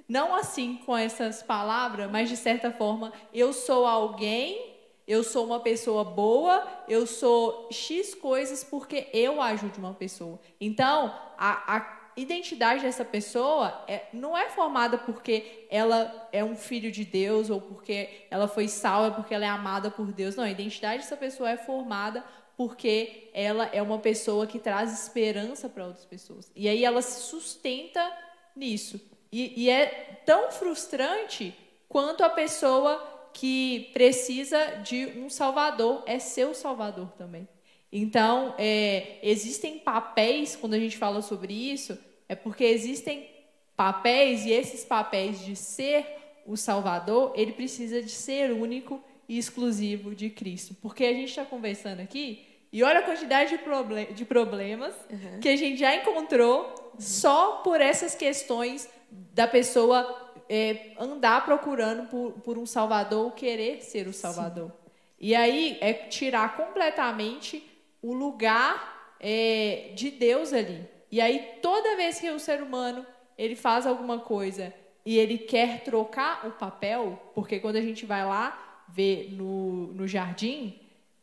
[0.08, 4.77] Não assim com essas palavras, mas de certa forma, eu sou alguém,
[5.08, 10.39] eu sou uma pessoa boa, eu sou X coisas porque eu ajudo uma pessoa.
[10.60, 16.91] Então, a, a identidade dessa pessoa é, não é formada porque ela é um filho
[16.91, 20.36] de Deus ou porque ela foi salva, porque ela é amada por Deus.
[20.36, 22.24] Não, a identidade dessa pessoa é formada
[22.58, 26.52] porque ela é uma pessoa que traz esperança para outras pessoas.
[26.56, 28.12] E aí ela se sustenta
[28.56, 29.00] nisso.
[29.32, 31.56] E, e, é tão frustrante
[31.88, 37.47] quanto a pessoa que precisa de um salvador é seu salvador também.
[37.91, 41.95] Então, é, existem papéis, quando a gente fala sobre isso,
[42.28, 43.30] é porque existem
[43.76, 46.04] papéis, e esses papéis de ser
[46.47, 50.76] o salvador, ele precisa de ser único e exclusivo de Cristo.
[50.82, 55.39] Porque a gente está conversando aqui e olha a quantidade de, problem de problemas uhum.
[55.39, 57.00] que a gente já encontrou uhum.
[57.00, 63.82] só por essas questões da pessoa é, andar procurando por, por, um Salvador ou querer
[63.82, 64.70] ser o Salvador.
[64.70, 64.74] Sim.
[65.20, 67.64] E aí é tirar completamente
[68.02, 70.88] o lugar é, de Deus ali.
[71.12, 73.06] E aí toda vez que o ser humano
[73.38, 74.74] ele faz alguma coisa
[75.06, 80.08] e ele quer trocar o papel, porque quando a gente vai lá ver no, no
[80.08, 80.80] jardim,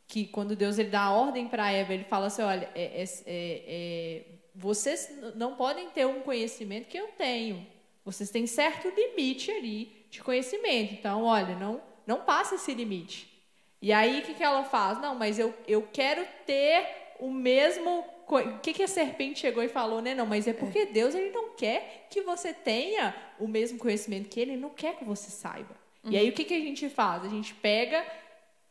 [0.07, 3.05] que quando Deus ele dá a ordem para Eva, ele fala assim, olha, é, é,
[3.27, 4.23] é,
[4.55, 7.67] vocês não podem ter um conhecimento que eu tenho.
[8.05, 10.95] Vocês têm certo limite ali de conhecimento.
[10.95, 13.33] Então, olha, não, não passa esse limite.
[13.81, 15.01] E aí, o que, que ela faz?
[15.01, 16.87] Não, mas eu, eu quero ter
[17.19, 18.05] o mesmo...
[18.27, 20.15] O que, que a serpente chegou e falou, né?
[20.15, 24.41] Não, mas é porque Deus ele não quer que você tenha o mesmo conhecimento que
[24.41, 25.77] ele, ele não quer que você saiba.
[26.03, 26.11] Uhum.
[26.11, 27.23] E aí, o que, que a gente faz?
[27.25, 28.03] A gente pega,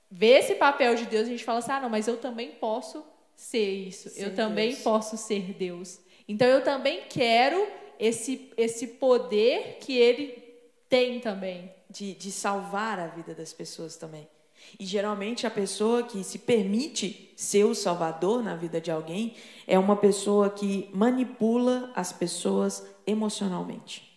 [0.10, 3.06] vê esse papel de Deus, a gente fala assim, ah, não, mas eu também posso
[3.36, 4.10] ser isso.
[4.10, 4.82] Ser eu também Deus.
[4.82, 6.00] posso ser Deus.
[6.28, 7.67] Então, eu também quero
[7.99, 10.43] esse, esse poder que ele
[10.89, 11.71] tem também.
[11.89, 14.27] De, de salvar a vida das pessoas também.
[14.79, 19.36] E geralmente a pessoa que se permite ser o salvador na vida de alguém
[19.67, 24.12] é uma pessoa que manipula as pessoas emocionalmente.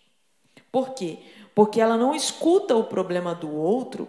[0.72, 1.18] Por quê?
[1.54, 4.08] Porque ela não escuta o problema do outro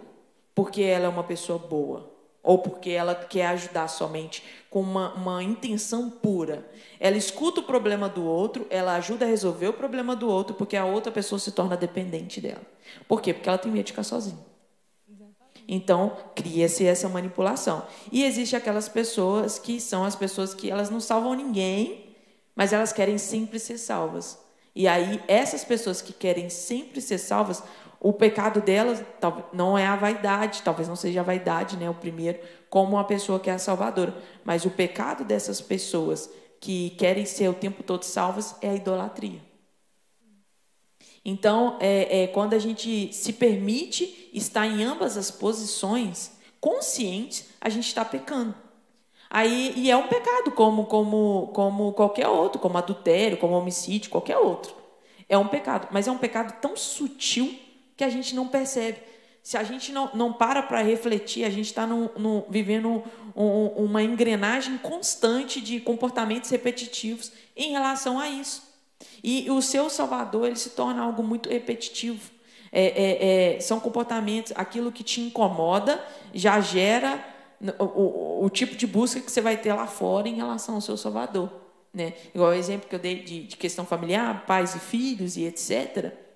[0.54, 2.10] porque ela é uma pessoa boa
[2.42, 6.68] ou porque ela quer ajudar somente com uma, uma intenção pura.
[7.00, 10.76] Ela escuta o problema do outro, ela ajuda a resolver o problema do outro, porque
[10.76, 12.62] a outra pessoa se torna dependente dela.
[13.06, 13.32] Por quê?
[13.32, 14.48] Porque ela tem medo de ficar sozinha.
[15.70, 17.86] Então, cria-se essa manipulação.
[18.10, 22.06] E existe aquelas pessoas que são as pessoas que elas não salvam ninguém,
[22.56, 24.38] mas elas querem sempre ser salvas.
[24.74, 27.62] E aí, essas pessoas que querem sempre ser salvas,
[28.00, 29.02] o pecado delas
[29.52, 32.38] não é a vaidade, talvez não seja a vaidade, né, o primeiro,
[32.70, 36.30] como uma pessoa que é salvadora, mas o pecado dessas pessoas
[36.60, 39.40] que querem ser o tempo todo salvas é a idolatria.
[41.24, 47.68] Então, é, é, quando a gente se permite estar em ambas as posições, conscientes, a
[47.68, 48.54] gente está pecando.
[49.28, 54.38] Aí, e é um pecado, como, como, como qualquer outro, como adultério, como homicídio, qualquer
[54.38, 54.74] outro.
[55.28, 57.54] É um pecado, mas é um pecado tão sutil
[57.98, 58.98] que a gente não percebe.
[59.42, 61.86] Se a gente não, não para para refletir, a gente está
[62.48, 63.02] vivendo
[63.34, 68.62] um, uma engrenagem constante de comportamentos repetitivos em relação a isso.
[69.22, 72.30] E o seu Salvador ele se torna algo muito repetitivo.
[72.70, 77.24] É, é, é, são comportamentos, aquilo que te incomoda já gera
[77.78, 80.80] o, o, o, tipo de busca que você vai ter lá fora em relação ao
[80.80, 81.50] seu Salvador.
[81.92, 82.12] Né?
[82.32, 86.27] Igual o exemplo que eu dei de, de questão familiar, pais e filhos e etc.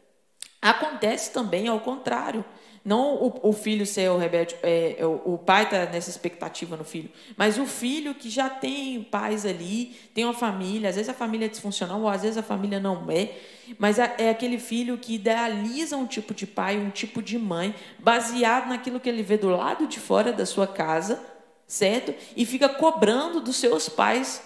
[0.62, 2.44] Acontece também ao contrário.
[2.84, 6.76] Não o, o filho ser o rebelde, é, é o, o pai está nessa expectativa
[6.76, 11.08] no filho, mas o filho que já tem pais ali, tem uma família, às vezes
[11.08, 13.38] a família é disfuncional, ou às vezes a família não é,
[13.78, 17.72] mas é, é aquele filho que idealiza um tipo de pai, um tipo de mãe,
[18.00, 21.24] baseado naquilo que ele vê do lado de fora da sua casa,
[21.68, 22.12] certo?
[22.36, 24.42] E fica cobrando dos seus pais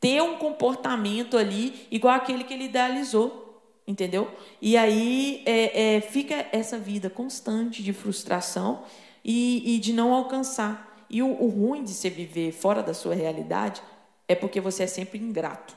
[0.00, 3.45] ter um comportamento ali igual aquele que ele idealizou
[3.86, 4.30] entendeu?
[4.60, 8.84] E aí é, é, fica essa vida constante de frustração
[9.24, 11.06] e, e de não alcançar.
[11.08, 13.80] E o, o, ruim de se viver fora da sua realidade
[14.26, 15.76] é porque você é sempre ingrato.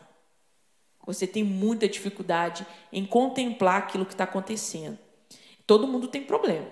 [1.06, 4.98] Você tem muita dificuldade em contemplar aquilo que está acontecendo.
[5.66, 6.68] Todo mundo tem problema.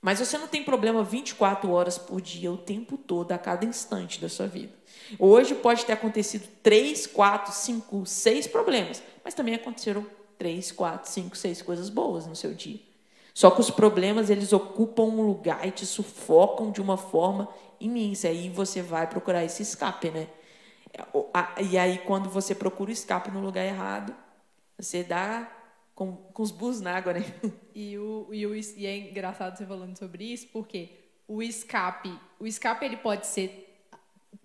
[0.00, 4.20] Mas você não tem problema 24 horas por dia, o tempo todo, a cada instante
[4.20, 4.72] da sua vida.
[5.18, 10.04] Hoje pode ter acontecido 3, 4, 5, 6 problemas, mas também aconteceram
[10.42, 12.80] três, quatro, cinco, seis coisas boas no seu dia.
[13.32, 18.26] Só que os problemas eles ocupam um lugar e te sufocam de uma forma imensa.
[18.26, 20.26] Aí você vai procurar esse escape, né?
[21.70, 24.12] E aí quando você procura o escape no lugar errado,
[24.76, 25.48] você dá
[25.94, 27.24] com, com os bus na água, né?
[27.72, 30.90] E, o, e, o, e é engraçado você falando sobre isso, porque
[31.26, 33.80] o escape, o escape ele pode ser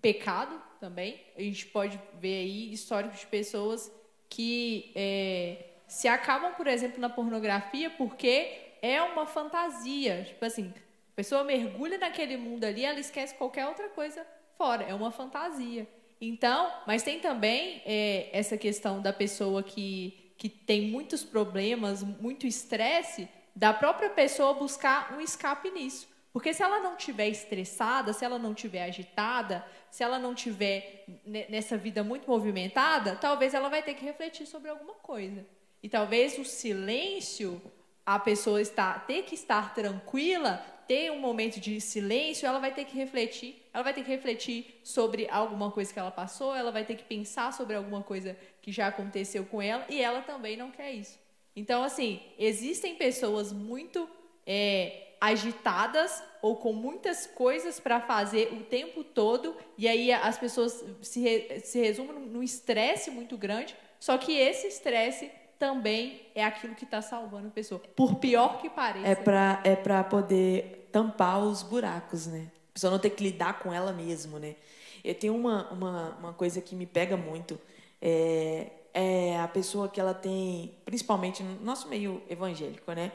[0.00, 1.20] pecado também.
[1.36, 3.92] A gente pode ver aí históricos de pessoas
[4.28, 10.24] que é, se acabam, por exemplo, na pornografia porque é uma fantasia.
[10.24, 10.72] Tipo assim,
[11.12, 14.24] a pessoa mergulha naquele mundo ali, ela esquece qualquer outra coisa
[14.56, 14.84] fora.
[14.84, 15.88] É uma fantasia.
[16.20, 22.46] Então, mas tem também é, essa questão da pessoa que, que tem muitos problemas, muito
[22.46, 26.08] estresse, da própria pessoa buscar um escape nisso.
[26.32, 31.04] Porque se ela não estiver estressada, se ela não estiver agitada, se ela não estiver
[31.24, 35.44] nessa vida muito movimentada, talvez ela vai ter que refletir sobre alguma coisa.
[35.82, 37.60] E talvez o silêncio,
[38.04, 42.86] a pessoa está, ter que estar tranquila, ter um momento de silêncio, ela vai ter
[42.86, 43.62] que refletir.
[43.72, 47.04] Ela vai ter que refletir sobre alguma coisa que ela passou, ela vai ter que
[47.04, 51.18] pensar sobre alguma coisa que já aconteceu com ela, e ela também não quer isso.
[51.54, 54.08] Então, assim, existem pessoas muito
[54.46, 60.84] é, agitadas ou com muitas coisas para fazer o tempo todo, e aí as pessoas
[61.02, 66.74] se, re, se resumem num estresse muito grande, só que esse estresse também é aquilo
[66.74, 69.06] que está salvando a pessoa, por pior que pareça.
[69.06, 72.50] É para é para poder tampar os buracos, né?
[72.78, 74.54] pessoa não ter que lidar com ela mesmo, né?
[75.02, 77.60] Eu tenho uma, uma, uma coisa que me pega muito,
[78.00, 83.10] é, é a pessoa que ela tem, principalmente no nosso meio evangélico, né?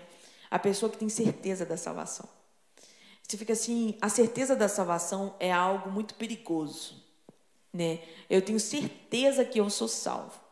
[0.51, 2.27] A pessoa que tem certeza da salvação.
[3.25, 7.01] Você fica assim, a certeza da salvação é algo muito perigoso,
[7.71, 7.99] né?
[8.29, 10.42] Eu tenho certeza que eu sou salvo.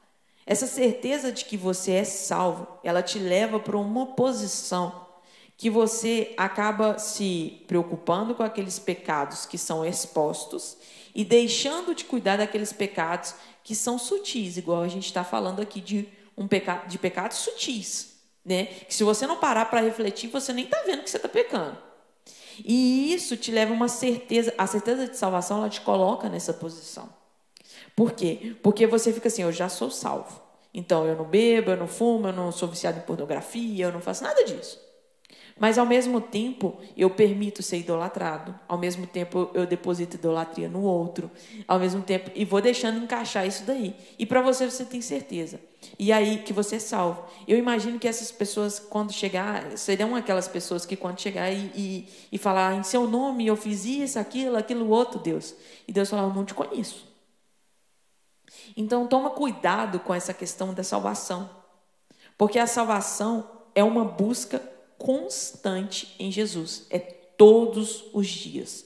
[0.46, 5.08] Essa certeza de que você é salvo, ela te leva para uma posição
[5.56, 10.78] que você acaba se preocupando com aqueles pecados que são expostos
[11.14, 15.80] e deixando de cuidar daqueles pecados que são sutis, igual a gente está falando aqui
[15.80, 18.66] de um pecado de pecados sutis, né?
[18.66, 21.78] Que se você não parar para refletir, você nem está vendo que você está pecando.
[22.66, 26.54] E isso te leva a uma certeza, a certeza de salvação, ela te coloca nessa
[26.54, 27.21] posição.
[28.02, 28.56] Por quê?
[28.64, 30.42] Porque você fica assim, eu já sou salvo.
[30.74, 34.02] Então eu não bebo, eu não fumo, eu não sou viciado em pornografia, eu não
[34.02, 34.80] faço nada disso.
[35.60, 38.60] Mas ao mesmo tempo, eu permito ser idolatrado.
[38.68, 41.30] Ao mesmo tempo, eu deposito idolatria no outro.
[41.68, 43.96] Ao mesmo tempo, e vou deixando encaixar isso daí.
[44.18, 45.60] E para você, você tem certeza.
[46.00, 47.24] E aí que você é salvo.
[47.48, 52.10] Eu imagino que essas pessoas, quando chegar, serão aquelas pessoas que quando chegar e, e,
[52.32, 55.54] e falar em seu nome, eu fiz isso, aquilo, aquilo outro, Deus.
[55.88, 57.11] E Deus falar, eu não te conheço.
[58.76, 61.50] Então, toma cuidado com essa questão da salvação.
[62.38, 64.60] Porque a salvação é uma busca
[64.98, 66.86] constante em Jesus.
[66.90, 68.86] É todos os dias,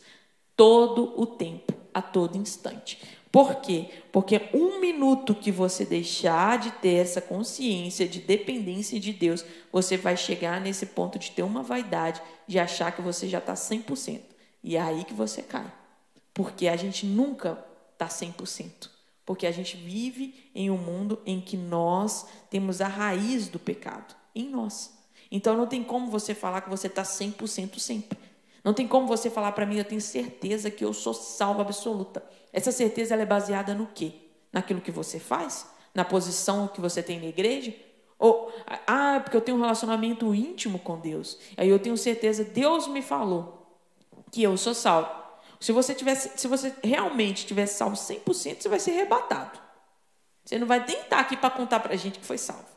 [0.56, 3.02] todo o tempo, a todo instante.
[3.36, 3.90] Por quê?
[4.14, 9.98] Porque um minuto que você deixar de ter essa consciência de dependência de Deus, você
[9.98, 14.22] vai chegar nesse ponto de ter uma vaidade, de achar que você já está 100%.
[14.64, 15.70] E é aí que você cai.
[16.34, 17.62] Porque a gente nunca
[17.92, 18.95] está 100%.
[19.26, 24.16] Porque a gente vive em um mundo em que nós temos a raiz do pecado
[24.36, 24.94] em nós.
[25.32, 28.18] Então não tem como você falar que você está 100% sempre.
[28.64, 32.24] Não tem como você falar para mim, eu tenho certeza que eu sou salva absoluta.
[32.52, 34.14] Essa certeza ela é baseada no quê?
[34.52, 35.68] Naquilo que você faz?
[35.94, 37.74] Na posição que você tem na igreja?
[38.18, 38.52] Ou,
[38.88, 41.38] ah, porque eu tenho um relacionamento íntimo com Deus.
[41.58, 43.80] Aí eu tenho certeza, Deus me falou
[44.32, 45.25] que eu sou salvo.
[45.66, 49.60] Se você, tivesse, se você realmente tivesse salvo 100%, você vai ser arrebatado.
[50.44, 52.68] Você não vai nem estar aqui para contar para a gente que foi salvo.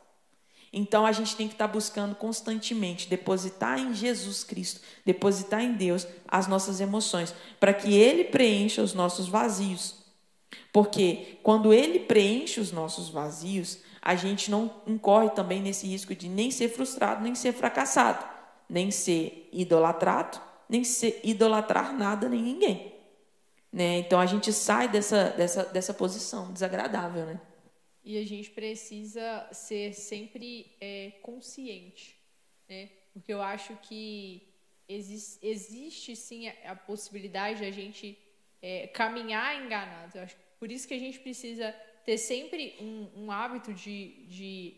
[0.72, 6.06] Então a gente tem que estar buscando constantemente depositar em Jesus Cristo, depositar em Deus
[6.26, 9.96] as nossas emoções, para que Ele preencha os nossos vazios.
[10.72, 16.26] Porque quando Ele preenche os nossos vazios, a gente não incorre também nesse risco de
[16.26, 18.24] nem ser frustrado, nem ser fracassado,
[18.66, 22.94] nem ser idolatrado, nem ser idolatrar nada nem ninguém.
[23.72, 23.98] Né?
[23.98, 27.40] Então a gente sai dessa, dessa, dessa posição desagradável, né?
[28.04, 32.16] E a gente precisa ser sempre é, consciente,
[32.68, 32.88] né?
[33.12, 34.48] Porque eu acho que
[34.88, 38.18] existe, existe sim a, a possibilidade de a gente
[38.62, 40.18] é, caminhar enganado.
[40.58, 41.74] Por isso que a gente precisa
[42.06, 44.76] ter sempre um, um hábito de, de,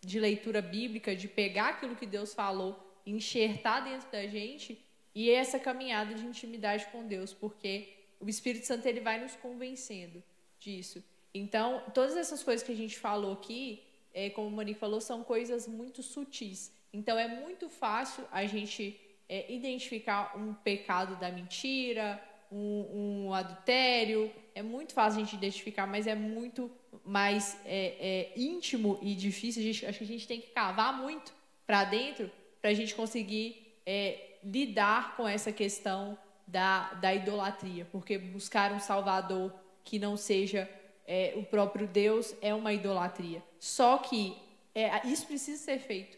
[0.00, 4.82] de leitura bíblica, de pegar aquilo que Deus falou, enxertar dentro da gente
[5.14, 7.88] e essa caminhada de intimidade com Deus, porque
[8.20, 10.22] o Espírito Santo ele vai nos convencendo
[10.58, 11.02] disso.
[11.32, 13.82] Então, todas essas coisas que a gente falou aqui,
[14.12, 16.72] é, como o Monique falou, são coisas muito sutis.
[16.92, 24.30] Então, é muito fácil a gente é, identificar um pecado da mentira, um, um, adultério.
[24.54, 26.70] É muito fácil a gente identificar, mas é muito
[27.04, 29.62] mais é, é íntimo e difícil.
[29.62, 31.32] Gente, acho que a gente tem que cavar muito
[31.64, 32.30] para dentro
[32.60, 36.16] para a gente conseguir é, lidar com essa questão
[36.46, 37.88] da, da idolatria.
[37.90, 40.70] Porque buscar um Salvador que não seja
[41.08, 43.42] é, o próprio Deus é uma idolatria.
[43.58, 44.36] Só que
[44.72, 46.16] é, isso precisa ser feito.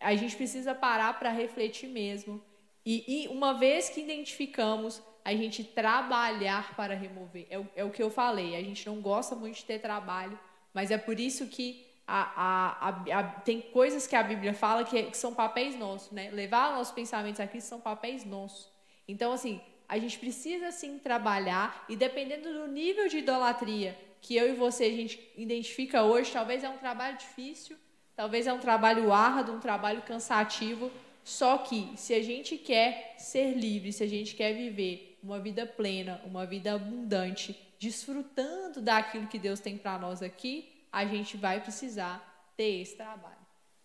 [0.00, 2.42] A gente precisa parar para refletir mesmo.
[2.84, 7.46] E, e, uma vez que identificamos, a gente trabalhar para remover.
[7.48, 8.56] É, é, o que eu falei.
[8.56, 10.38] A gente não gosta muito de ter trabalho,
[10.74, 15.02] mas é por isso que a, a, a, tem coisas que a Bíblia fala que,
[15.04, 16.30] que são papéis nossos, né?
[16.30, 18.70] Levar nossos pensamentos a Cristo são papéis nossos.
[19.08, 24.48] Então, assim, a gente precisa sim trabalhar e dependendo do nível de idolatria que eu
[24.48, 27.76] e você a gente identifica hoje, talvez é um trabalho difícil,
[28.14, 30.90] talvez é um trabalho árduo, um trabalho cansativo,
[31.22, 35.66] só que se a gente quer ser livre, se a gente quer viver uma vida
[35.66, 41.60] plena, uma vida abundante, desfrutando daquilo que Deus tem para nós aqui, a gente vai
[41.60, 43.36] precisar ter esse trabalho.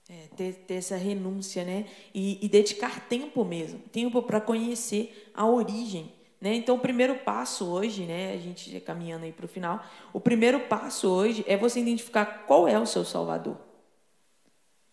[0.09, 1.86] É, ter, ter, essa renúncia, né?
[2.14, 6.55] E, e dedicar tempo mesmo, tempo para conhecer a origem né?
[6.55, 10.62] Então, o primeiro passo hoje, né, a gente caminhando aí para o final, o primeiro
[10.62, 13.57] passo hoje é você identificar qual é o seu Salvador.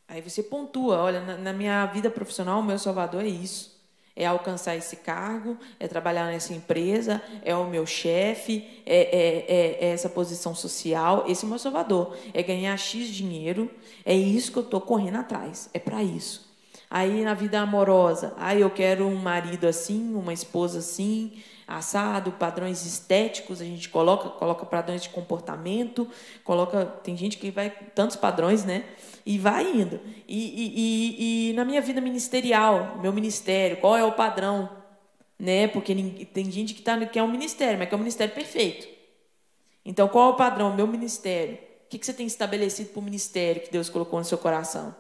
[0.06, 3.77] Aí você pontua, olha, na, na minha vida profissional, o meu Salvador é isso.
[4.18, 9.86] É alcançar esse cargo, é trabalhar nessa empresa, é o meu chefe, é, é, é,
[9.86, 11.24] é essa posição social.
[11.28, 12.16] Esse é o meu salvador.
[12.34, 13.70] É ganhar X dinheiro.
[14.04, 15.70] É isso que eu estou correndo atrás.
[15.72, 16.48] É para isso.
[16.90, 21.34] Aí na vida amorosa, aí eu quero um marido assim, uma esposa assim,
[21.68, 26.08] assado, padrões estéticos, a gente coloca, coloca padrões de comportamento,
[26.42, 28.84] coloca, tem gente que vai tantos padrões, né?
[29.26, 30.00] E vai indo.
[30.26, 34.70] E, e, e, e na minha vida ministerial, meu ministério, qual é o padrão,
[35.38, 35.68] né?
[35.68, 35.94] Porque
[36.32, 38.88] tem gente que tá que é um ministério, mas que é um ministério perfeito.
[39.84, 41.54] Então, qual é o padrão, meu ministério?
[41.54, 44.94] O que, que você tem estabelecido para o ministério que Deus colocou no seu coração?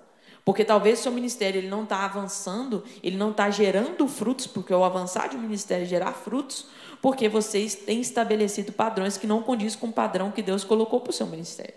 [0.48, 4.82] Porque talvez seu ministério ele não está avançando, ele não está gerando frutos, porque o
[4.82, 6.64] avançar de um ministério é gerar frutos,
[7.02, 11.10] porque vocês têm estabelecido padrões que não condiz com o padrão que Deus colocou para
[11.10, 11.74] o seu ministério.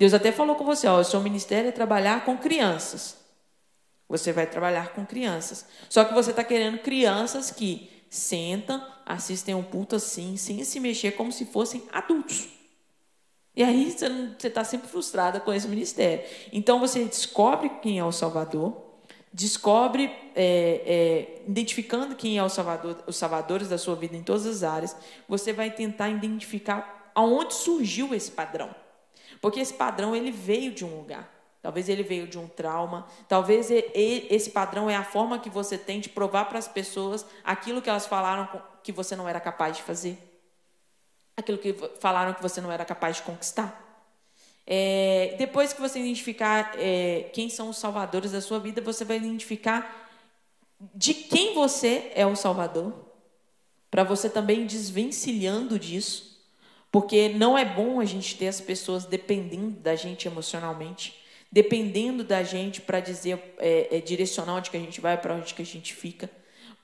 [0.00, 3.18] Deus até falou com você, ó, o seu ministério é trabalhar com crianças.
[4.08, 5.64] Você vai trabalhar com crianças.
[5.88, 11.12] Só que você está querendo crianças que sentam, assistem um culto assim, sem se mexer,
[11.12, 12.48] como se fossem adultos.
[13.56, 16.22] E aí você está sempre frustrada com esse ministério.
[16.52, 18.76] Então você descobre quem é o Salvador,
[19.32, 24.44] descobre, é, é, identificando quem é o Salvador, os salvadores da sua vida em todas
[24.46, 24.94] as áreas,
[25.26, 28.74] você vai tentar identificar aonde surgiu esse padrão.
[29.40, 31.32] Porque esse padrão ele veio de um lugar.
[31.62, 33.06] Talvez ele veio de um trauma.
[33.26, 37.80] Talvez esse padrão é a forma que você tem de provar para as pessoas aquilo
[37.80, 38.48] que elas falaram
[38.82, 40.25] que você não era capaz de fazer
[41.36, 43.82] aquilo que falaram que você não era capaz de conquistar.
[44.66, 49.18] É, depois que você identificar é, quem são os salvadores da sua vida, você vai
[49.18, 50.08] identificar
[50.94, 52.92] de quem você é o salvador,
[53.90, 56.44] para você também desvencilhando disso,
[56.90, 61.14] porque não é bom a gente ter as pessoas dependendo da gente emocionalmente,
[61.50, 65.54] dependendo da gente para dizer, é, é, direcionar onde que a gente vai, para onde
[65.54, 66.28] que a gente fica.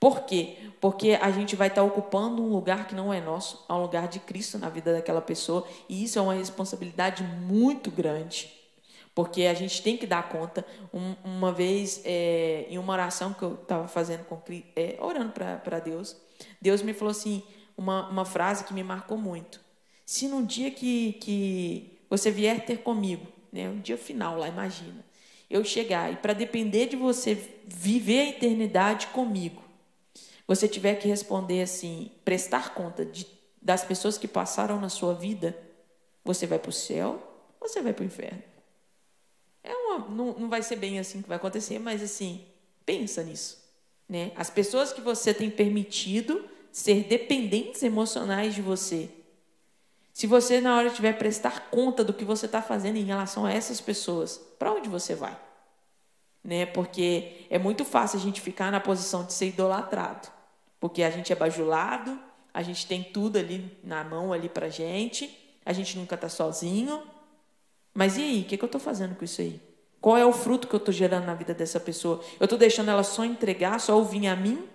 [0.02, 0.56] Por quê?
[0.80, 4.08] Porque a gente vai estar ocupando um lugar que não é nosso, é um lugar
[4.08, 8.52] de Cristo na vida daquela pessoa, e isso é uma responsabilidade muito grande.
[9.14, 10.66] Porque a gente tem que dar conta.
[10.92, 14.42] Um, uma vez, é, em uma oração que eu estava fazendo, com,
[14.74, 16.16] é, orando para Deus,
[16.60, 17.40] Deus me falou assim,
[17.76, 19.60] uma, uma frase que me marcou muito.
[20.04, 25.06] Se no dia que, que você vier ter comigo, né, um dia final lá, imagina,
[25.48, 27.38] eu chegar e para depender de você
[27.68, 29.61] viver a eternidade comigo,
[30.46, 33.26] você tiver que responder assim, prestar conta de,
[33.60, 35.56] das pessoas que passaram na sua vida,
[36.24, 37.22] você vai para o céu
[37.60, 38.42] ou você vai para o inferno?
[39.62, 42.44] É uma, não, não vai ser bem assim que vai acontecer, mas assim,
[42.84, 43.62] pensa nisso.
[44.08, 44.32] Né?
[44.36, 49.10] As pessoas que você tem permitido ser dependentes emocionais de você.
[50.12, 53.52] Se você, na hora tiver prestar conta do que você está fazendo em relação a
[53.52, 55.38] essas pessoas, para onde você vai?
[56.42, 56.66] Né?
[56.66, 60.28] Porque é muito fácil a gente ficar na posição de ser idolatrado
[60.82, 62.18] porque a gente é bajulado,
[62.52, 65.30] a gente tem tudo ali na mão ali para gente,
[65.64, 67.04] a gente nunca está sozinho.
[67.94, 69.60] Mas e aí, o que, que eu estou fazendo com isso aí?
[70.00, 72.20] Qual é o fruto que eu estou gerando na vida dessa pessoa?
[72.40, 74.68] Eu estou deixando ela só entregar, só ouvir a mim?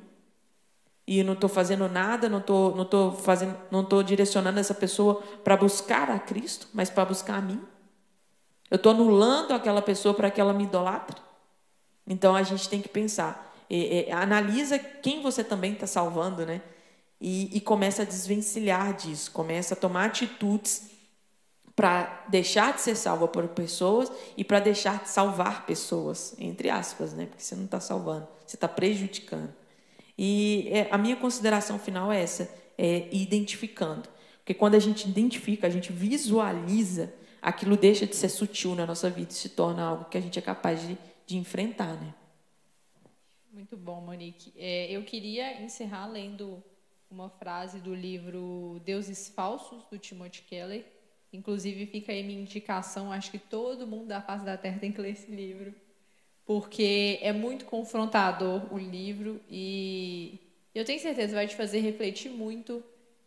[1.05, 5.21] E não estou fazendo nada, não estou não tô fazendo, não estou direcionando essa pessoa
[5.43, 7.61] para buscar a Cristo, mas para buscar a mim?
[8.71, 11.26] Eu estou anulando aquela pessoa para que ela me idolatre?
[12.07, 16.61] Então a gente tem que pensar: é, é, analisa quem você também está salvando, né?
[17.19, 20.91] E, e começa a desvencilhar disso, começa a tomar atitudes
[21.75, 27.13] para deixar de ser salva por pessoas e para deixar de salvar pessoas, entre aspas,
[27.13, 27.25] né?
[27.27, 29.53] Porque você não está salvando, você está prejudicando.
[30.17, 34.09] E é, a minha consideração final é essa, é identificando.
[34.39, 39.09] Porque quando a gente identifica, a gente visualiza, aquilo deixa de ser sutil na nossa
[39.09, 40.97] vida e se torna algo que a gente é capaz de,
[41.27, 42.15] de enfrentar, né?
[43.51, 44.53] Muito bom, Monique.
[44.55, 46.63] É, eu queria encerrar lendo
[47.11, 50.85] uma frase do livro Deuses Falsos, do Timothy Keller.
[51.33, 53.11] Inclusive, fica aí minha indicação.
[53.11, 55.75] Acho que todo mundo da face da Terra tem que ler esse livro,
[56.45, 60.39] porque é muito confrontador o livro e
[60.73, 62.83] eu tenho certeza vai te fazer refletir muito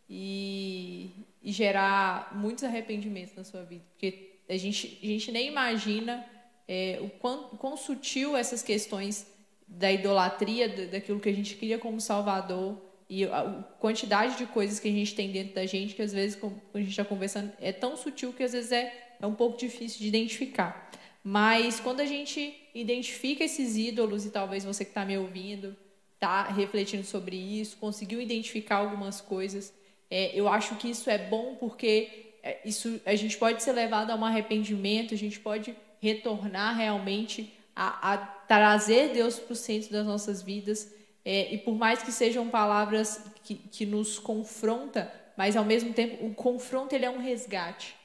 [0.09, 1.11] e,
[1.43, 6.25] e gerar muitos arrependimentos na sua vida, porque a gente, a gente nem imagina
[6.67, 9.27] é, o quão, quão sutil essas questões
[9.67, 12.77] da idolatria, daquilo que a gente cria como Salvador
[13.09, 16.35] e a quantidade de coisas que a gente tem dentro da gente que às vezes,
[16.35, 19.57] quando a gente está conversando, é tão sutil que às vezes é, é um pouco
[19.57, 20.89] difícil de identificar.
[21.23, 25.75] Mas quando a gente identifica esses ídolos, e talvez você que está me ouvindo
[26.15, 29.73] está refletindo sobre isso, conseguiu identificar algumas coisas,
[30.09, 34.11] é, eu acho que isso é bom porque é, isso a gente pode ser levado
[34.11, 39.91] a um arrependimento, a gente pode retornar realmente a, a trazer Deus para o centro
[39.91, 40.93] das nossas vidas
[41.23, 46.25] é, e por mais que sejam palavras que, que nos confronta, mas ao mesmo tempo
[46.25, 47.95] o confronto ele é um resgate.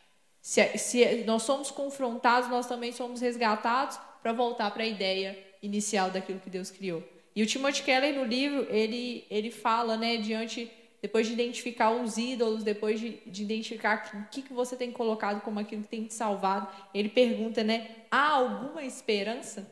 [0.41, 6.11] Se, se nós somos confrontados, nós também somos resgatados para voltar para a ideia inicial
[6.11, 7.03] daquilo que Deus criou.
[7.35, 10.71] E o Timothy Keller no livro ele ele fala, né, diante
[11.07, 15.41] depois de identificar os ídolos, depois de, de identificar o que, que você tem colocado
[15.41, 19.71] como aquilo que tem te salvado, ele pergunta, né, há alguma esperança?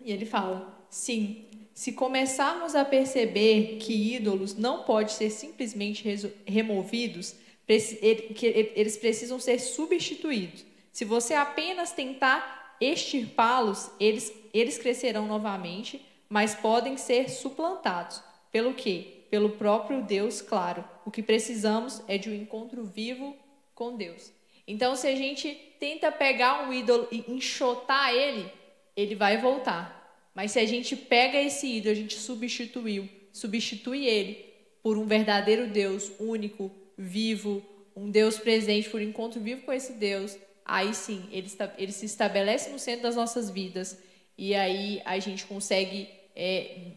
[0.00, 1.44] E ele fala, sim.
[1.74, 6.04] Se começarmos a perceber que ídolos não podem ser simplesmente
[6.46, 7.34] removidos,
[7.66, 10.64] eles precisam ser substituídos.
[10.92, 18.22] Se você apenas tentar extirpá-los, eles, eles crescerão novamente, mas podem ser suplantados.
[18.52, 19.19] Pelo quê?
[19.30, 20.84] Pelo próprio Deus, claro.
[21.06, 23.36] O que precisamos é de um encontro vivo
[23.74, 24.32] com Deus.
[24.66, 28.50] Então, se a gente tenta pegar um ídolo e enxotar ele,
[28.96, 29.98] ele vai voltar.
[30.34, 34.46] Mas se a gente pega esse ídolo, a gente substituiu, substitui ele
[34.82, 37.62] por um verdadeiro Deus único, vivo,
[37.96, 42.06] um Deus presente, por um encontro vivo com esse Deus, aí sim, ele, ele se
[42.06, 43.98] estabelece no centro das nossas vidas
[44.38, 46.92] e aí a gente consegue é,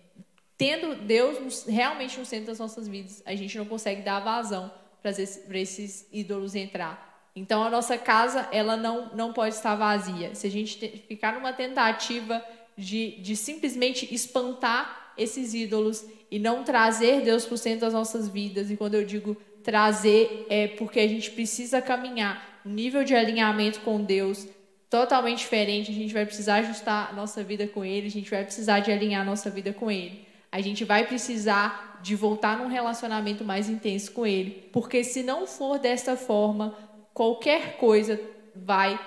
[0.64, 5.59] tendo Deus realmente no centro das nossas vidas, a gente não consegue dar vazão para
[5.59, 7.30] esses ídolos entrar.
[7.36, 10.34] Então a nossa casa ela não, não pode estar vazia.
[10.34, 12.41] Se a gente ficar numa tentativa
[12.78, 18.30] de, de simplesmente espantar esses ídolos e não trazer Deus para o centro das nossas
[18.30, 19.36] vidas, e quando eu digo
[19.66, 24.47] trazer, é porque a gente precisa caminhar um nível de alinhamento com Deus
[24.89, 28.80] totalmente diferente, a gente vai precisar ajustar nossa vida com Ele, a gente vai precisar
[28.80, 33.68] de alinhar nossa vida com Ele a gente vai precisar de voltar num relacionamento mais
[33.68, 36.78] intenso com ele, porque se não for desta forma,
[37.12, 38.22] qualquer coisa
[38.56, 38.99] vai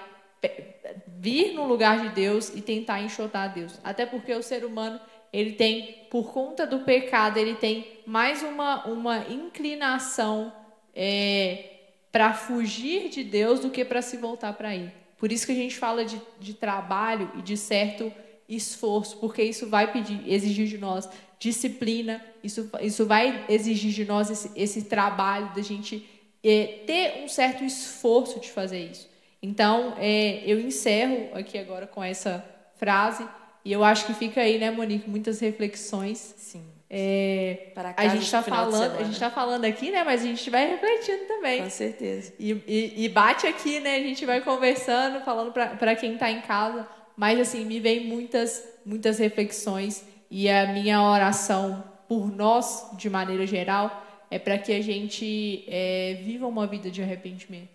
[1.06, 3.78] vir no lugar de Deus e tentar enxotar Deus.
[3.84, 4.98] Até porque o ser humano,
[5.32, 10.52] ele tem, por conta do pecado, ele tem mais uma, uma inclinação
[10.92, 11.74] é,
[12.10, 14.90] para fugir de Deus do que para se voltar para Ele.
[15.16, 18.12] Por isso que a gente fala de, de trabalho e de certo
[18.48, 24.30] esforço, porque isso vai pedir, exigir de nós disciplina, isso, isso vai exigir de nós
[24.30, 26.08] esse, esse trabalho da gente
[26.42, 29.08] é, ter um certo esforço de fazer isso.
[29.42, 32.44] Então, é, eu encerro aqui agora com essa
[32.76, 33.26] frase,
[33.64, 36.34] e eu acho que fica aí, né, Monique, muitas reflexões.
[36.36, 36.64] Sim.
[36.88, 40.04] É, Para a gente está falando, a gente está falando aqui, né?
[40.04, 41.64] Mas a gente vai refletindo também.
[41.64, 42.32] Com certeza.
[42.38, 43.96] E, e, e bate aqui, né?
[43.96, 46.86] A gente vai conversando, falando para quem está em casa.
[47.16, 53.46] Mas assim, me vem muitas, muitas reflexões e a minha oração por nós, de maneira
[53.46, 57.68] geral, é para que a gente é, viva uma vida de arrependimento.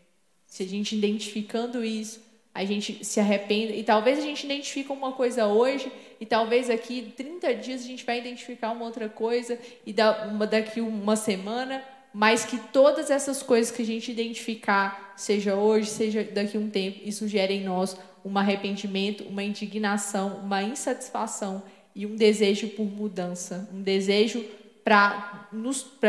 [0.46, 2.22] Se a gente identificando isso,
[2.54, 3.74] a gente se arrependa.
[3.74, 8.06] E talvez a gente identifique uma coisa hoje, e talvez aqui 30 dias a gente
[8.06, 11.84] vai identificar uma outra coisa, e daqui uma semana,
[12.14, 17.00] mas que todas essas coisas que a gente identificar, seja hoje, seja daqui um tempo,
[17.06, 21.64] isso gere em nós um arrependimento, uma indignação, uma insatisfação
[21.96, 24.44] e um desejo por mudança, um desejo
[24.84, 25.48] para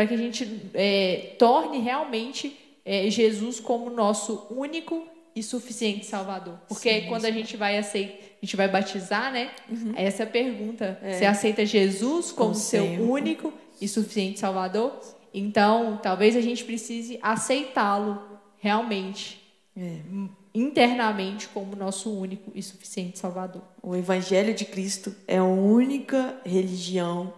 [0.07, 6.59] que a gente é, torne realmente é, Jesus como nosso único e suficiente Salvador.
[6.67, 9.51] Porque sim, quando a gente vai aceitar, a gente vai batizar, né?
[9.69, 9.93] Uhum.
[9.95, 10.99] Essa é a pergunta.
[11.01, 11.13] É.
[11.13, 14.99] Você aceita Jesus como, como seu único e suficiente Salvador?
[15.33, 18.21] Então, talvez a gente precise aceitá-lo
[18.59, 19.41] realmente.
[19.75, 19.97] É
[20.53, 23.63] internamente como nosso único e suficiente Salvador.
[23.81, 27.33] O Evangelho de Cristo é a única religião,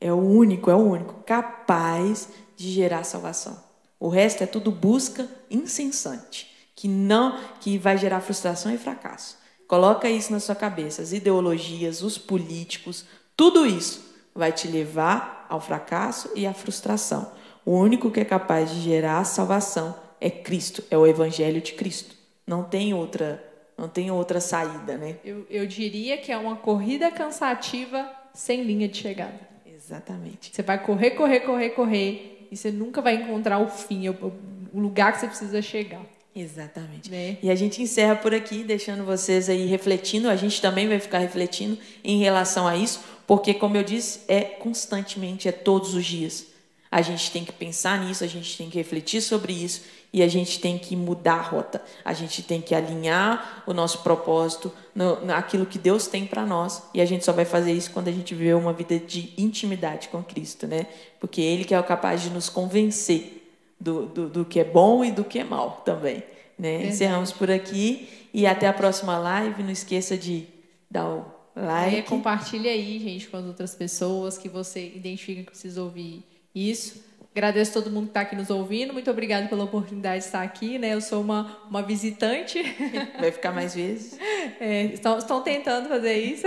[0.00, 3.62] é o único, é o único capaz de gerar salvação.
[3.98, 9.38] O resto é tudo busca incessante, que não, que vai gerar frustração e fracasso.
[9.66, 11.00] Coloca isso na sua cabeça.
[11.00, 17.32] As ideologias, os políticos, tudo isso vai te levar ao fracasso e à frustração.
[17.64, 22.23] O único que é capaz de gerar salvação é Cristo, é o Evangelho de Cristo.
[22.46, 23.42] Não tem outra,
[23.76, 25.16] não tem outra saída, né?
[25.24, 29.40] Eu, eu diria que é uma corrida cansativa sem linha de chegada.
[29.66, 30.50] Exatamente.
[30.52, 34.32] Você vai correr, correr, correr, correr e você nunca vai encontrar o fim, o,
[34.72, 36.02] o lugar que você precisa chegar.
[36.34, 37.10] Exatamente.
[37.10, 37.38] Né?
[37.42, 40.28] E a gente encerra por aqui, deixando vocês aí refletindo.
[40.28, 44.42] A gente também vai ficar refletindo em relação a isso, porque, como eu disse, é
[44.42, 46.46] constantemente, é todos os dias.
[46.90, 49.82] A gente tem que pensar nisso, a gente tem que refletir sobre isso
[50.14, 51.82] e a gente tem que mudar a rota.
[52.04, 56.84] A gente tem que alinhar o nosso propósito no, naquilo que Deus tem para nós.
[56.94, 60.06] E a gente só vai fazer isso quando a gente viver uma vida de intimidade
[60.06, 60.86] com Cristo, né?
[61.18, 63.44] Porque Ele que é o capaz de nos convencer
[63.80, 66.22] do, do, do que é bom e do que é mal também.
[66.56, 66.86] Né?
[66.86, 69.64] Encerramos por aqui e até a próxima live.
[69.64, 70.46] Não esqueça de
[70.88, 71.24] dar o
[71.56, 71.96] like.
[71.96, 76.22] É, compartilha aí, gente, com as outras pessoas que você identifica que precisa ouvir
[76.54, 77.02] isso.
[77.34, 78.92] Agradeço todo mundo que está aqui nos ouvindo.
[78.92, 80.78] Muito obrigada pela oportunidade de estar aqui.
[80.78, 80.94] Né?
[80.94, 82.62] Eu sou uma, uma visitante.
[83.18, 84.16] Vai ficar mais vezes.
[84.60, 86.46] É, estão, estão tentando fazer isso.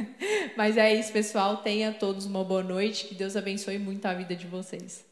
[0.56, 1.58] Mas é isso, pessoal.
[1.58, 3.04] Tenha todos uma boa noite.
[3.04, 5.11] Que Deus abençoe muito a vida de vocês.